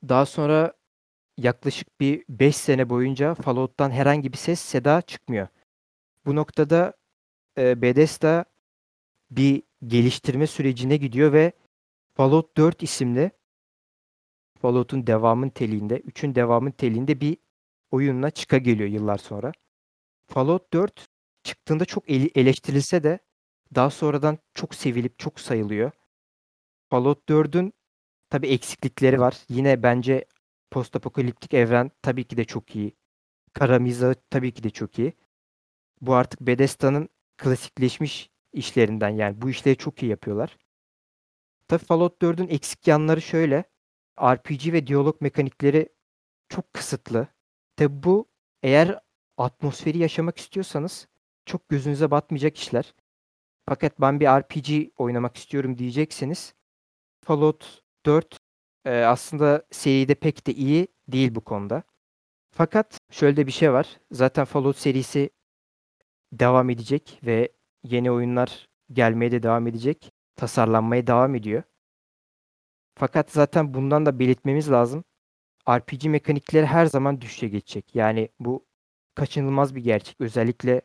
Daha 0.08 0.26
sonra 0.26 0.72
yaklaşık 1.36 2.00
bir 2.00 2.24
5 2.28 2.56
sene 2.56 2.90
boyunca 2.90 3.34
Fallout'tan 3.34 3.90
herhangi 3.90 4.32
bir 4.32 4.38
ses 4.38 4.60
seda 4.60 5.02
çıkmıyor. 5.02 5.48
Bu 6.26 6.36
noktada 6.36 6.92
e, 7.58 7.82
Bethesda 7.82 8.44
bir 9.30 9.62
geliştirme 9.86 10.46
sürecine 10.46 10.96
gidiyor 10.96 11.32
ve 11.32 11.52
Fallout 12.14 12.56
4 12.56 12.82
isimli 12.82 13.30
Fallout'un 14.62 15.06
devamın 15.06 15.50
telinde, 15.50 16.00
3'ün 16.00 16.34
devamın 16.34 16.70
telinde 16.70 17.20
bir 17.20 17.36
oyunla 17.90 18.30
çıka 18.30 18.58
geliyor 18.58 18.88
yıllar 18.88 19.18
sonra. 19.18 19.52
Fallout 20.26 20.72
4 20.72 21.06
çıktığında 21.42 21.84
çok 21.84 22.10
eleştirilse 22.10 23.02
de 23.02 23.18
daha 23.74 23.90
sonradan 23.90 24.38
çok 24.54 24.74
sevilip 24.74 25.18
çok 25.18 25.40
sayılıyor. 25.40 25.90
Fallout 26.90 27.28
4'ün 27.30 27.72
tabi 28.30 28.48
eksiklikleri 28.48 29.20
var. 29.20 29.36
Yine 29.48 29.82
bence 29.82 30.24
postapokaliptik 30.70 31.54
evren 31.54 31.90
tabii 32.02 32.24
ki 32.24 32.36
de 32.36 32.44
çok 32.44 32.76
iyi. 32.76 32.96
Kara 33.52 33.78
mizahı 33.78 34.14
tabii 34.30 34.52
ki 34.52 34.62
de 34.62 34.70
çok 34.70 34.98
iyi. 34.98 35.12
Bu 36.00 36.14
artık 36.14 36.40
Bethesda'nın 36.40 37.08
klasikleşmiş 37.36 38.30
işlerinden 38.52 39.10
yani 39.10 39.42
bu 39.42 39.50
işleri 39.50 39.76
çok 39.76 40.02
iyi 40.02 40.10
yapıyorlar. 40.10 40.56
Tabii 41.68 41.84
Fallout 41.84 42.22
4'ün 42.22 42.48
eksik 42.48 42.86
yanları 42.86 43.22
şöyle. 43.22 43.64
RPG 44.22 44.72
ve 44.72 44.86
diyalog 44.86 45.20
mekanikleri 45.20 45.88
çok 46.48 46.72
kısıtlı. 46.72 47.28
Tabi 47.76 48.02
bu 48.02 48.28
eğer 48.62 49.00
atmosferi 49.36 49.98
yaşamak 49.98 50.38
istiyorsanız 50.38 51.08
çok 51.46 51.68
gözünüze 51.68 52.10
batmayacak 52.10 52.56
işler. 52.56 52.94
Fakat 53.68 54.00
ben 54.00 54.20
bir 54.20 54.26
RPG 54.26 54.90
oynamak 54.96 55.36
istiyorum 55.36 55.78
diyecekseniz 55.78 56.54
Fallout 57.24 57.82
4 58.06 58.38
e, 58.84 58.90
aslında 58.90 59.66
seride 59.70 60.14
pek 60.14 60.46
de 60.46 60.54
iyi 60.54 60.88
değil 61.08 61.34
bu 61.34 61.40
konuda. 61.40 61.82
Fakat 62.50 63.00
şöyle 63.10 63.36
de 63.36 63.46
bir 63.46 63.52
şey 63.52 63.72
var. 63.72 64.00
Zaten 64.10 64.44
Fallout 64.44 64.76
serisi 64.76 65.30
devam 66.32 66.70
edecek 66.70 67.20
ve 67.26 67.52
yeni 67.82 68.10
oyunlar 68.10 68.68
gelmeye 68.92 69.32
de 69.32 69.42
devam 69.42 69.66
edecek. 69.66 70.12
Tasarlanmaya 70.36 71.06
devam 71.06 71.34
ediyor. 71.34 71.62
Fakat 72.98 73.30
zaten 73.30 73.74
bundan 73.74 74.06
da 74.06 74.18
belirtmemiz 74.18 74.70
lazım. 74.70 75.04
RPG 75.70 76.06
mekanikleri 76.06 76.66
her 76.66 76.86
zaman 76.86 77.20
düşüşe 77.20 77.48
geçecek. 77.48 77.94
Yani 77.94 78.28
bu 78.40 78.66
kaçınılmaz 79.14 79.74
bir 79.74 79.84
gerçek. 79.84 80.20
Özellikle 80.20 80.82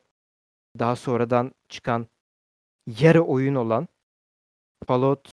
daha 0.80 0.96
sonradan 0.96 1.52
çıkan 1.70 2.08
yarı 3.00 3.22
oyun 3.22 3.56
olan 3.56 3.88
Fallout 4.88 5.32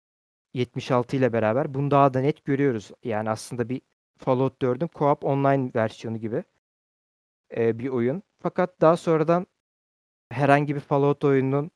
76 0.53 1.15
ile 1.17 1.33
beraber 1.33 1.73
bunu 1.73 1.91
daha 1.91 2.13
da 2.13 2.19
net 2.19 2.45
görüyoruz. 2.45 2.91
Yani 3.03 3.29
aslında 3.29 3.69
bir 3.69 3.81
Fallout 4.17 4.61
4'ün 4.61 4.87
co-op 4.87 5.25
online 5.25 5.71
versiyonu 5.75 6.17
gibi 6.17 6.43
e, 7.57 7.79
bir 7.79 7.89
oyun. 7.89 8.23
Fakat 8.41 8.81
daha 8.81 8.97
sonradan 8.97 9.47
herhangi 10.29 10.75
bir 10.75 10.79
Fallout 10.79 11.23
oyununun 11.23 11.71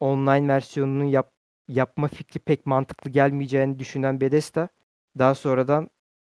online 0.00 0.48
versiyonunun 0.48 1.04
yap, 1.04 1.32
yapma 1.70 2.08
fikri 2.08 2.40
pek 2.40 2.66
mantıklı 2.66 3.10
gelmeyeceğini 3.10 3.78
düşünen 3.78 4.20
Bethesda 4.20 4.68
daha 5.18 5.34
sonradan 5.34 5.90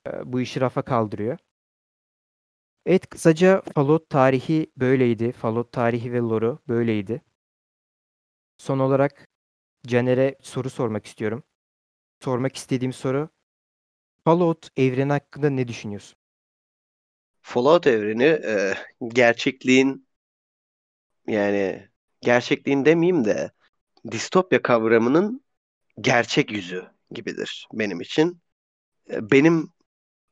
e, 0.06 0.32
bu 0.32 0.40
işi 0.40 0.60
rafa 0.60 0.82
kaldırıyor. 0.82 1.38
Evet 2.86 3.08
kısaca 3.10 3.62
Fallout 3.74 4.10
tarihi 4.10 4.72
böyleydi. 4.76 5.32
Fallout 5.32 5.72
tarihi 5.72 6.12
ve 6.12 6.18
lore'u 6.18 6.58
böyleydi. 6.68 7.22
Son 8.58 8.78
olarak 8.78 9.28
Caner'e 9.86 10.36
soru 10.42 10.70
sormak 10.70 11.06
istiyorum. 11.06 11.42
Sormak 12.20 12.56
istediğim 12.56 12.92
soru 12.92 13.28
Fallout 14.24 14.68
evreni 14.76 15.12
hakkında 15.12 15.50
ne 15.50 15.68
düşünüyorsun? 15.68 16.18
Fallout 17.42 17.86
evreni 17.86 18.24
e, 18.24 18.74
gerçekliğin 19.08 20.06
yani 21.26 21.88
gerçekliğin 22.20 22.84
demeyeyim 22.84 23.24
de 23.24 23.50
distopya 24.10 24.62
kavramının 24.62 25.44
gerçek 26.00 26.52
yüzü 26.52 26.86
gibidir 27.10 27.68
benim 27.72 28.00
için. 28.00 28.42
E, 29.10 29.30
Benim 29.30 29.68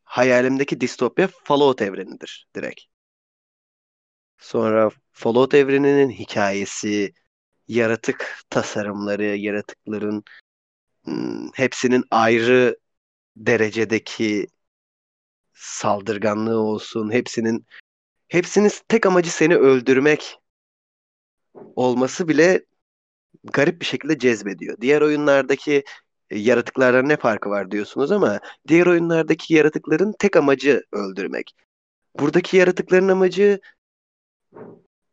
hayalimdeki 0.04 0.80
distopya 0.80 1.28
Fallout 1.44 1.82
evrenidir 1.82 2.48
direkt. 2.56 2.80
Sonra 4.38 4.90
Fallout 5.12 5.54
evreninin 5.54 6.10
hikayesi, 6.10 7.14
yaratık 7.68 8.38
tasarımları, 8.50 9.24
yaratıkların 9.24 10.24
hmm, 11.04 11.50
hepsinin 11.54 12.04
ayrı 12.10 12.78
derecedeki 13.36 14.46
saldırganlığı 15.54 16.58
olsun, 16.58 17.12
hepsinin 17.12 17.66
hepsinin 18.28 18.70
tek 18.88 19.06
amacı 19.06 19.32
seni 19.32 19.56
öldürmek 19.56 20.38
olması 21.54 22.28
bile 22.28 22.64
garip 23.44 23.80
bir 23.80 23.86
şekilde 23.86 24.18
cezbediyor. 24.18 24.76
Diğer 24.80 25.00
oyunlardaki 25.02 25.84
e, 26.30 26.38
yaratıklardan 26.38 27.08
ne 27.08 27.16
farkı 27.16 27.50
var 27.50 27.70
diyorsunuz 27.70 28.12
ama 28.12 28.40
diğer 28.68 28.86
oyunlardaki 28.86 29.54
yaratıkların 29.54 30.14
tek 30.18 30.36
amacı 30.36 30.82
öldürmek. 30.92 31.54
Buradaki 32.20 32.56
yaratıkların 32.56 33.08
amacı 33.08 33.60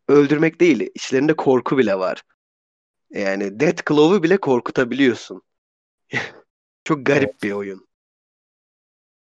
öldürmek 0.08 0.60
değil. 0.60 0.90
İçlerinde 0.94 1.36
korku 1.36 1.78
bile 1.78 1.98
var. 1.98 2.22
Yani 3.10 3.60
Death 3.60 3.88
Claw'u 3.88 4.22
bile 4.22 4.36
korkutabiliyorsun. 4.38 5.42
Çok 6.84 7.06
garip 7.06 7.30
Evet. 7.30 7.42
bir 7.42 7.52
oyun. 7.52 7.88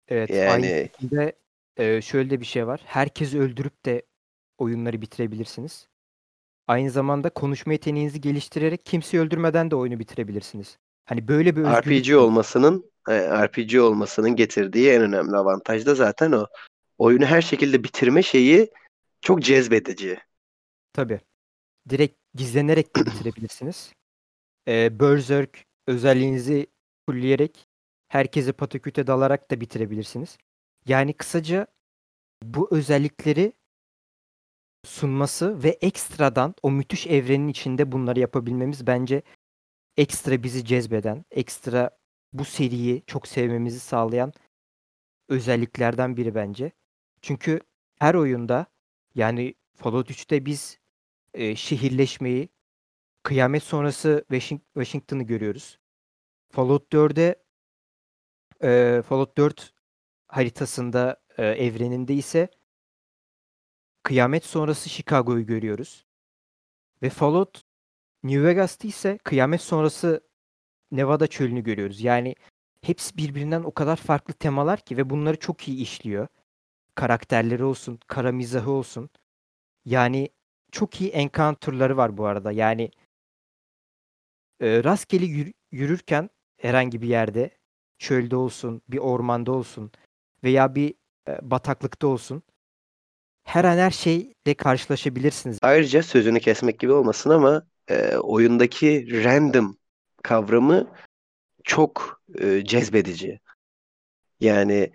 Evet, 0.07 0.41
aynı 0.45 0.65
Yani 0.65 0.65
şekilde 0.71 1.39
e, 1.77 2.01
şöyle 2.01 2.39
bir 2.39 2.45
şey 2.45 2.67
var. 2.67 2.81
Herkesi 2.85 3.39
öldürüp 3.39 3.85
de 3.85 4.01
oyunları 4.57 5.01
bitirebilirsiniz. 5.01 5.87
Aynı 6.67 6.89
zamanda 6.91 7.29
konuşma 7.29 7.73
yeteneğinizi 7.73 8.21
geliştirerek 8.21 8.85
kimseyi 8.85 9.21
öldürmeden 9.21 9.71
de 9.71 9.75
oyunu 9.75 9.99
bitirebilirsiniz. 9.99 10.77
Hani 11.05 11.27
böyle 11.27 11.55
bir 11.55 11.61
özgürlük 11.61 12.05
RPG 12.05 12.15
olmasının 12.15 12.91
e, 13.09 13.45
RPG 13.45 13.79
olmasının 13.79 14.35
getirdiği 14.35 14.89
en 14.89 15.01
önemli 15.01 15.37
avantaj 15.37 15.85
da 15.85 15.95
zaten 15.95 16.31
o. 16.31 16.47
Oyunu 16.97 17.25
her 17.25 17.41
şekilde 17.41 17.83
bitirme 17.83 18.23
şeyi 18.23 18.71
çok 19.21 19.41
cezbedici. 19.41 20.19
tabii. 20.93 21.19
Direkt 21.89 22.17
gizlenerek 22.33 22.95
de 22.95 23.05
bitirebilirsiniz. 23.05 23.93
E, 24.67 24.99
Berserk 24.99 25.65
özelliğinizi 25.87 26.67
fullleyerek 27.09 27.67
herkese 28.07 28.51
pataküte 28.51 29.07
dalarak 29.07 29.51
da 29.51 29.61
bitirebilirsiniz. 29.61 30.37
Yani 30.87 31.13
kısaca 31.13 31.67
bu 32.43 32.67
özellikleri 32.71 33.53
sunması 34.85 35.63
ve 35.63 35.69
ekstradan 35.69 36.55
o 36.63 36.71
müthiş 36.71 37.07
evrenin 37.07 37.47
içinde 37.47 37.91
bunları 37.91 38.19
yapabilmemiz 38.19 38.87
bence 38.87 39.21
ekstra 39.97 40.43
bizi 40.43 40.65
cezbeden, 40.65 41.25
ekstra 41.31 41.89
bu 42.33 42.45
seriyi 42.45 43.03
çok 43.07 43.27
sevmemizi 43.27 43.79
sağlayan 43.79 44.33
özelliklerden 45.29 46.17
biri 46.17 46.35
bence. 46.35 46.71
Çünkü 47.21 47.59
her 47.99 48.13
oyunda 48.15 48.65
yani 49.15 49.55
Fallout 49.75 50.11
3'te 50.11 50.45
biz 50.45 50.79
e, 51.33 51.55
şehirleşmeyi, 51.55 52.49
kıyamet 53.23 53.63
sonrası 53.63 54.25
Washing- 54.29 54.61
Washington'ı 54.73 55.23
görüyoruz. 55.23 55.79
Fallout 56.51 56.93
4'de 56.93 57.43
e, 58.63 59.01
Fallout 59.01 59.37
4 59.37 59.73
haritasında 60.27 61.21
e, 61.37 61.45
evreninde 61.45 62.13
ise 62.13 62.47
kıyamet 64.05 64.45
sonrası 64.45 64.89
Chicago'yu 64.89 65.45
görüyoruz. 65.45 66.05
Ve 67.01 67.09
Fallout 67.09 67.61
New 68.23 68.43
Vegas'ta 68.43 68.87
ise 68.87 69.17
kıyamet 69.23 69.61
sonrası 69.61 70.21
Nevada 70.91 71.27
çölünü 71.27 71.63
görüyoruz. 71.63 72.01
Yani 72.01 72.35
hepsi 72.81 73.17
birbirinden 73.17 73.63
o 73.63 73.73
kadar 73.73 73.95
farklı 73.95 74.33
temalar 74.33 74.79
ki 74.79 74.97
ve 74.97 75.09
bunları 75.09 75.39
çok 75.39 75.67
iyi 75.67 75.77
işliyor. 75.77 76.27
Karakterleri 76.95 77.63
olsun, 77.63 77.99
kara 78.07 78.31
mizahı 78.31 78.71
olsun. 78.71 79.09
Yani 79.85 80.29
çok 80.71 81.01
iyi 81.01 81.09
encounter'ları 81.09 81.97
var 81.97 82.17
bu 82.17 82.25
arada. 82.25 82.51
Yani 82.51 82.91
e, 84.61 84.83
rastgele 84.83 85.25
yürü- 85.25 85.53
yürürken 85.71 86.29
herhangi 86.57 87.01
bir 87.01 87.07
yerde 87.07 87.49
çölde 87.99 88.35
olsun, 88.35 88.81
bir 88.87 88.97
ormanda 88.97 89.51
olsun 89.51 89.91
veya 90.43 90.75
bir 90.75 90.93
e, 91.27 91.51
bataklıkta 91.51 92.07
olsun 92.07 92.43
her 93.55 93.63
an 93.63 93.77
her 93.77 93.91
şeyle 93.91 94.53
karşılaşabilirsiniz. 94.57 95.59
Ayrıca 95.61 96.03
sözünü 96.03 96.39
kesmek 96.39 96.79
gibi 96.79 96.91
olmasın 96.91 97.29
ama 97.29 97.63
e, 97.87 98.15
oyundaki 98.17 99.23
random 99.23 99.77
kavramı 100.23 100.91
çok 101.63 102.21
e, 102.39 102.65
cezbedici. 102.65 103.39
Yani 104.39 104.93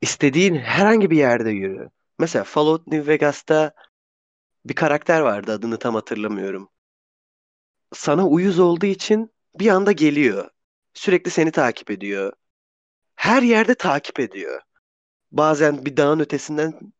istediğin 0.00 0.54
herhangi 0.54 1.10
bir 1.10 1.16
yerde 1.16 1.50
yürü. 1.50 1.90
Mesela 2.18 2.44
Fallout 2.44 2.86
New 2.86 3.12
Vegas'ta 3.12 3.72
bir 4.64 4.74
karakter 4.74 5.20
vardı 5.20 5.52
adını 5.52 5.78
tam 5.78 5.94
hatırlamıyorum. 5.94 6.68
Sana 7.92 8.26
uyuz 8.26 8.58
olduğu 8.58 8.86
için 8.86 9.30
bir 9.58 9.68
anda 9.68 9.92
geliyor. 9.92 10.50
Sürekli 10.94 11.30
seni 11.30 11.50
takip 11.50 11.90
ediyor. 11.90 12.32
Her 13.16 13.42
yerde 13.42 13.74
takip 13.74 14.20
ediyor. 14.20 14.60
Bazen 15.32 15.84
bir 15.84 15.96
dağın 15.96 16.20
ötesinden 16.20 16.92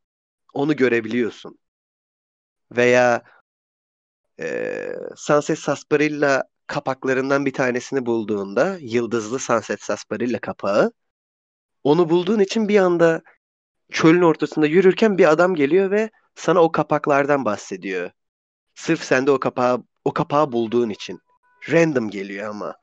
onu 0.53 0.77
görebiliyorsun. 0.77 1.59
Veya 2.73 3.23
e, 4.41 4.93
Sunset 5.17 5.59
Sarsaparilla 5.59 6.45
kapaklarından 6.67 7.47
bir 7.47 7.53
tanesini 7.53 8.07
bulduğunda 8.07 8.79
yıldızlı 8.81 9.39
Sunset 9.39 9.83
Sarsaparilla 9.83 10.39
kapağı 10.39 10.93
onu 11.85 12.11
bulduğun 12.11 12.41
için 12.41 12.69
bir 12.69 12.79
anda 12.79 13.23
çölün 13.93 14.23
ortasında 14.23 14.67
yürürken 14.67 15.19
bir 15.19 15.31
adam 15.31 15.55
geliyor 15.55 15.91
ve 15.91 16.11
sana 16.35 16.61
o 16.63 16.73
kapaklardan 16.73 17.45
bahsediyor. 17.45 18.11
Sırf 18.75 19.05
sen 19.05 19.27
de 19.27 19.31
o 19.31 19.41
kapağı 19.41 19.85
o 20.05 20.13
kapağı 20.15 20.53
bulduğun 20.53 20.91
için. 20.91 21.21
Random 21.71 22.11
geliyor 22.11 22.49
ama. 22.51 22.75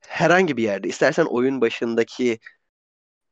Herhangi 0.00 0.56
bir 0.56 0.62
yerde. 0.62 0.88
İstersen 0.88 1.24
oyun 1.24 1.60
başındaki 1.60 2.38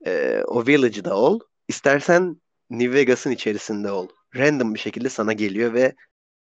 e, 0.06 0.42
o 0.46 0.66
village'da 0.66 1.16
ol. 1.16 1.40
istersen 1.68 2.42
New 2.78 2.98
Vegas'ın 2.98 3.30
içerisinde 3.30 3.90
ol. 3.90 4.08
Random 4.36 4.74
bir 4.74 4.78
şekilde 4.78 5.08
sana 5.08 5.32
geliyor 5.32 5.74
ve 5.74 5.94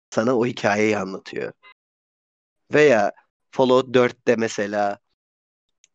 sana 0.10 0.38
o 0.38 0.46
hikayeyi 0.46 0.98
anlatıyor. 0.98 1.54
Veya 2.74 3.12
Fallout 3.52 3.94
4'te 3.94 4.36
mesela 4.36 5.00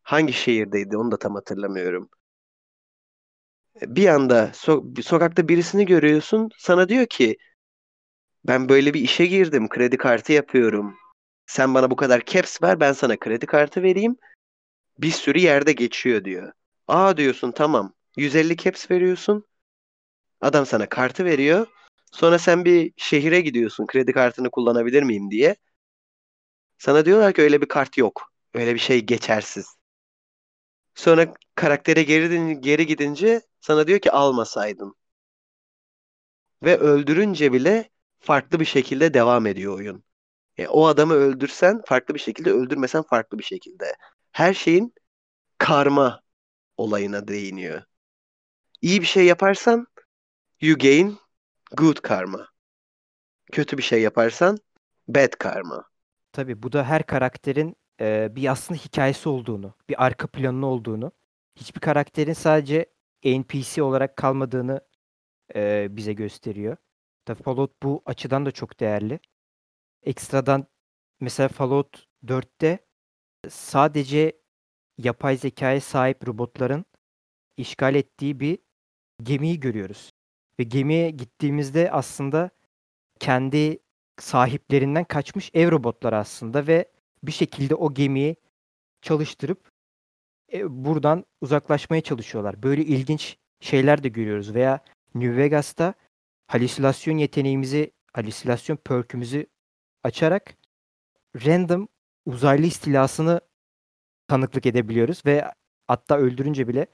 hangi 0.03 0.33
şehirdeydi 0.33 0.97
onu 0.97 1.11
da 1.11 1.17
tam 1.19 1.35
hatırlamıyorum. 1.35 2.09
Bir 3.81 4.07
anda 4.07 4.51
so- 4.53 5.01
sokakta 5.01 5.47
birisini 5.47 5.85
görüyorsun. 5.85 6.49
Sana 6.57 6.89
diyor 6.89 7.05
ki 7.05 7.37
ben 8.47 8.69
böyle 8.69 8.93
bir 8.93 9.01
işe 9.01 9.25
girdim. 9.25 9.69
Kredi 9.69 9.97
kartı 9.97 10.33
yapıyorum. 10.33 10.95
Sen 11.45 11.73
bana 11.73 11.91
bu 11.91 11.95
kadar 11.95 12.25
caps 12.25 12.61
ver 12.63 12.79
ben 12.79 12.93
sana 12.93 13.17
kredi 13.19 13.45
kartı 13.45 13.83
vereyim. 13.83 14.15
Bir 14.97 15.11
sürü 15.11 15.39
yerde 15.39 15.71
geçiyor 15.73 16.25
diyor. 16.25 16.53
Aa 16.87 17.17
diyorsun 17.17 17.51
tamam. 17.51 17.93
150 18.17 18.57
caps 18.57 18.91
veriyorsun. 18.91 19.45
Adam 20.41 20.65
sana 20.65 20.89
kartı 20.89 21.25
veriyor. 21.25 21.67
Sonra 22.11 22.39
sen 22.39 22.65
bir 22.65 22.93
şehire 22.97 23.41
gidiyorsun 23.41 23.87
kredi 23.87 24.13
kartını 24.13 24.51
kullanabilir 24.51 25.03
miyim 25.03 25.31
diye. 25.31 25.55
Sana 26.77 27.05
diyorlar 27.05 27.33
ki 27.33 27.41
öyle 27.41 27.61
bir 27.61 27.67
kart 27.67 27.97
yok. 27.97 28.33
Öyle 28.53 28.73
bir 28.73 28.79
şey 28.79 29.01
geçersiz. 29.05 29.75
Sonra 30.95 31.33
karaktere 31.55 32.03
geri, 32.03 32.61
geri 32.61 32.85
gidince 32.85 33.41
sana 33.61 33.87
diyor 33.87 33.99
ki 33.99 34.11
almasaydın. 34.11 34.95
Ve 36.63 36.77
öldürünce 36.77 37.53
bile 37.53 37.89
farklı 38.19 38.59
bir 38.59 38.65
şekilde 38.65 39.13
devam 39.13 39.45
ediyor 39.45 39.75
oyun. 39.77 40.03
E, 40.57 40.67
o 40.67 40.87
adamı 40.87 41.13
öldürsen 41.13 41.81
farklı 41.85 42.13
bir 42.15 42.19
şekilde, 42.19 42.51
öldürmesen 42.51 43.03
farklı 43.03 43.39
bir 43.39 43.43
şekilde. 43.43 43.95
Her 44.31 44.53
şeyin 44.53 44.93
karma 45.57 46.21
olayına 46.77 47.27
değiniyor. 47.27 47.83
İyi 48.81 49.01
bir 49.01 49.05
şey 49.05 49.25
yaparsan 49.25 49.87
you 50.61 50.77
gain 50.77 51.17
good 51.77 51.97
karma. 51.97 52.47
Kötü 53.51 53.77
bir 53.77 53.83
şey 53.83 54.01
yaparsan 54.01 54.57
bad 55.07 55.31
karma. 55.39 55.85
Tabii 56.31 56.63
bu 56.63 56.71
da 56.71 56.83
her 56.83 57.05
karakterin 57.05 57.75
e, 58.01 58.35
bir 58.35 58.51
aslında 58.51 58.79
hikayesi 58.79 59.29
olduğunu, 59.29 59.73
bir 59.89 60.05
arka 60.05 60.27
planı 60.27 60.65
olduğunu, 60.65 61.11
hiçbir 61.55 61.79
karakterin 61.79 62.33
sadece 62.33 62.85
NPC 63.23 63.83
olarak 63.83 64.17
kalmadığını 64.17 64.81
e, 65.55 65.87
bize 65.89 66.13
gösteriyor. 66.13 66.77
Tabii 67.25 67.43
Fallout 67.43 67.83
bu 67.83 68.01
açıdan 68.05 68.45
da 68.45 68.51
çok 68.51 68.79
değerli. 68.79 69.19
Ekstradan 70.03 70.67
mesela 71.19 71.49
Fallout 71.49 72.07
4'te 72.25 72.79
sadece 73.49 74.41
yapay 74.97 75.37
zekaya 75.37 75.81
sahip 75.81 76.27
robotların 76.27 76.85
işgal 77.57 77.95
ettiği 77.95 78.39
bir 78.39 78.59
gemiyi 79.23 79.59
görüyoruz. 79.59 80.08
Ve 80.59 80.63
gemiye 80.63 81.09
gittiğimizde 81.09 81.91
aslında 81.91 82.49
kendi 83.19 83.79
sahiplerinden 84.19 85.03
kaçmış 85.03 85.51
ev 85.53 85.71
robotları 85.71 86.17
aslında 86.17 86.67
ve 86.67 86.91
bir 87.23 87.31
şekilde 87.31 87.75
o 87.75 87.93
gemiyi 87.93 88.35
çalıştırıp 89.01 89.71
e, 90.53 90.85
buradan 90.85 91.25
uzaklaşmaya 91.41 92.01
çalışıyorlar. 92.01 92.63
Böyle 92.63 92.85
ilginç 92.85 93.37
şeyler 93.59 94.03
de 94.03 94.09
görüyoruz 94.09 94.55
veya 94.55 94.79
New 95.15 95.37
Vegas'ta 95.37 95.93
halüsinasyon 96.47 97.17
yeteneğimizi, 97.17 97.91
halüsinasyon 98.13 98.75
perk'ümüzü 98.75 99.45
açarak 100.03 100.57
random 101.45 101.87
uzaylı 102.25 102.65
istilasını 102.65 103.41
tanıklık 104.27 104.65
edebiliyoruz 104.65 105.21
ve 105.25 105.51
hatta 105.87 106.17
öldürünce 106.17 106.67
bile 106.67 106.87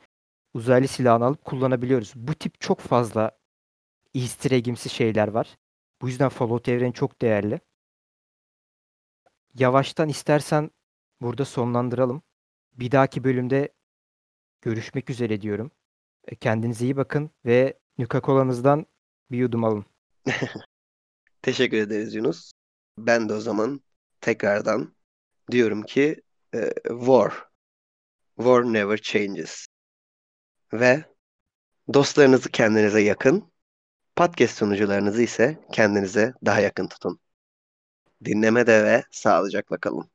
uzaylı 0.54 0.88
silahını 0.88 1.26
alıp 1.26 1.46
kullanabiliyoruz. 1.46 2.14
Bu 2.16 2.34
tip 2.34 2.62
çok 2.62 2.80
fazla 2.80 3.32
easter 4.16 4.52
egg'imsi 4.52 4.90
şeyler 4.90 5.28
var. 5.28 5.58
Bu 6.02 6.10
yüzden 6.10 6.30
Fallout 6.30 6.70
evreni 6.70 6.94
çok 6.94 7.22
değerli. 7.22 7.60
Yavaştan 9.56 10.10
istersen 10.10 10.72
burada 11.22 11.46
sonlandıralım. 11.46 12.22
Bir 12.74 12.92
dahaki 12.92 13.24
bölümde 13.24 13.74
görüşmek 14.62 15.10
üzere 15.10 15.42
diyorum. 15.42 15.72
E, 16.28 16.36
kendinize 16.36 16.86
iyi 16.86 16.98
bakın 16.98 17.32
ve 17.46 17.80
Nuka-Cola'nızdan 17.98 18.86
bir 19.32 19.38
yudum 19.38 19.64
alın. 19.64 19.86
Teşekkür 21.42 21.78
ederiz 21.78 22.16
Yunus. 22.16 22.52
Ben 22.98 23.30
de 23.30 23.34
o 23.34 23.40
zaman 23.40 23.82
tekrardan 24.22 24.96
diyorum 25.52 25.84
ki 25.84 26.22
e, 26.54 26.74
war. 26.88 27.34
War 28.38 28.64
never 28.64 28.98
changes. 28.98 29.68
Ve 30.74 31.04
dostlarınızı 31.94 32.52
kendinize 32.52 33.02
yakın, 33.02 33.52
podcast 34.16 34.58
sunucularınızı 34.58 35.22
ise 35.22 35.60
kendinize 35.72 36.34
daha 36.46 36.60
yakın 36.60 36.88
tutun. 36.88 37.20
Dinlemede 38.26 38.84
ve 38.84 39.04
sağlıcakla 39.12 39.78
kalın. 39.78 40.12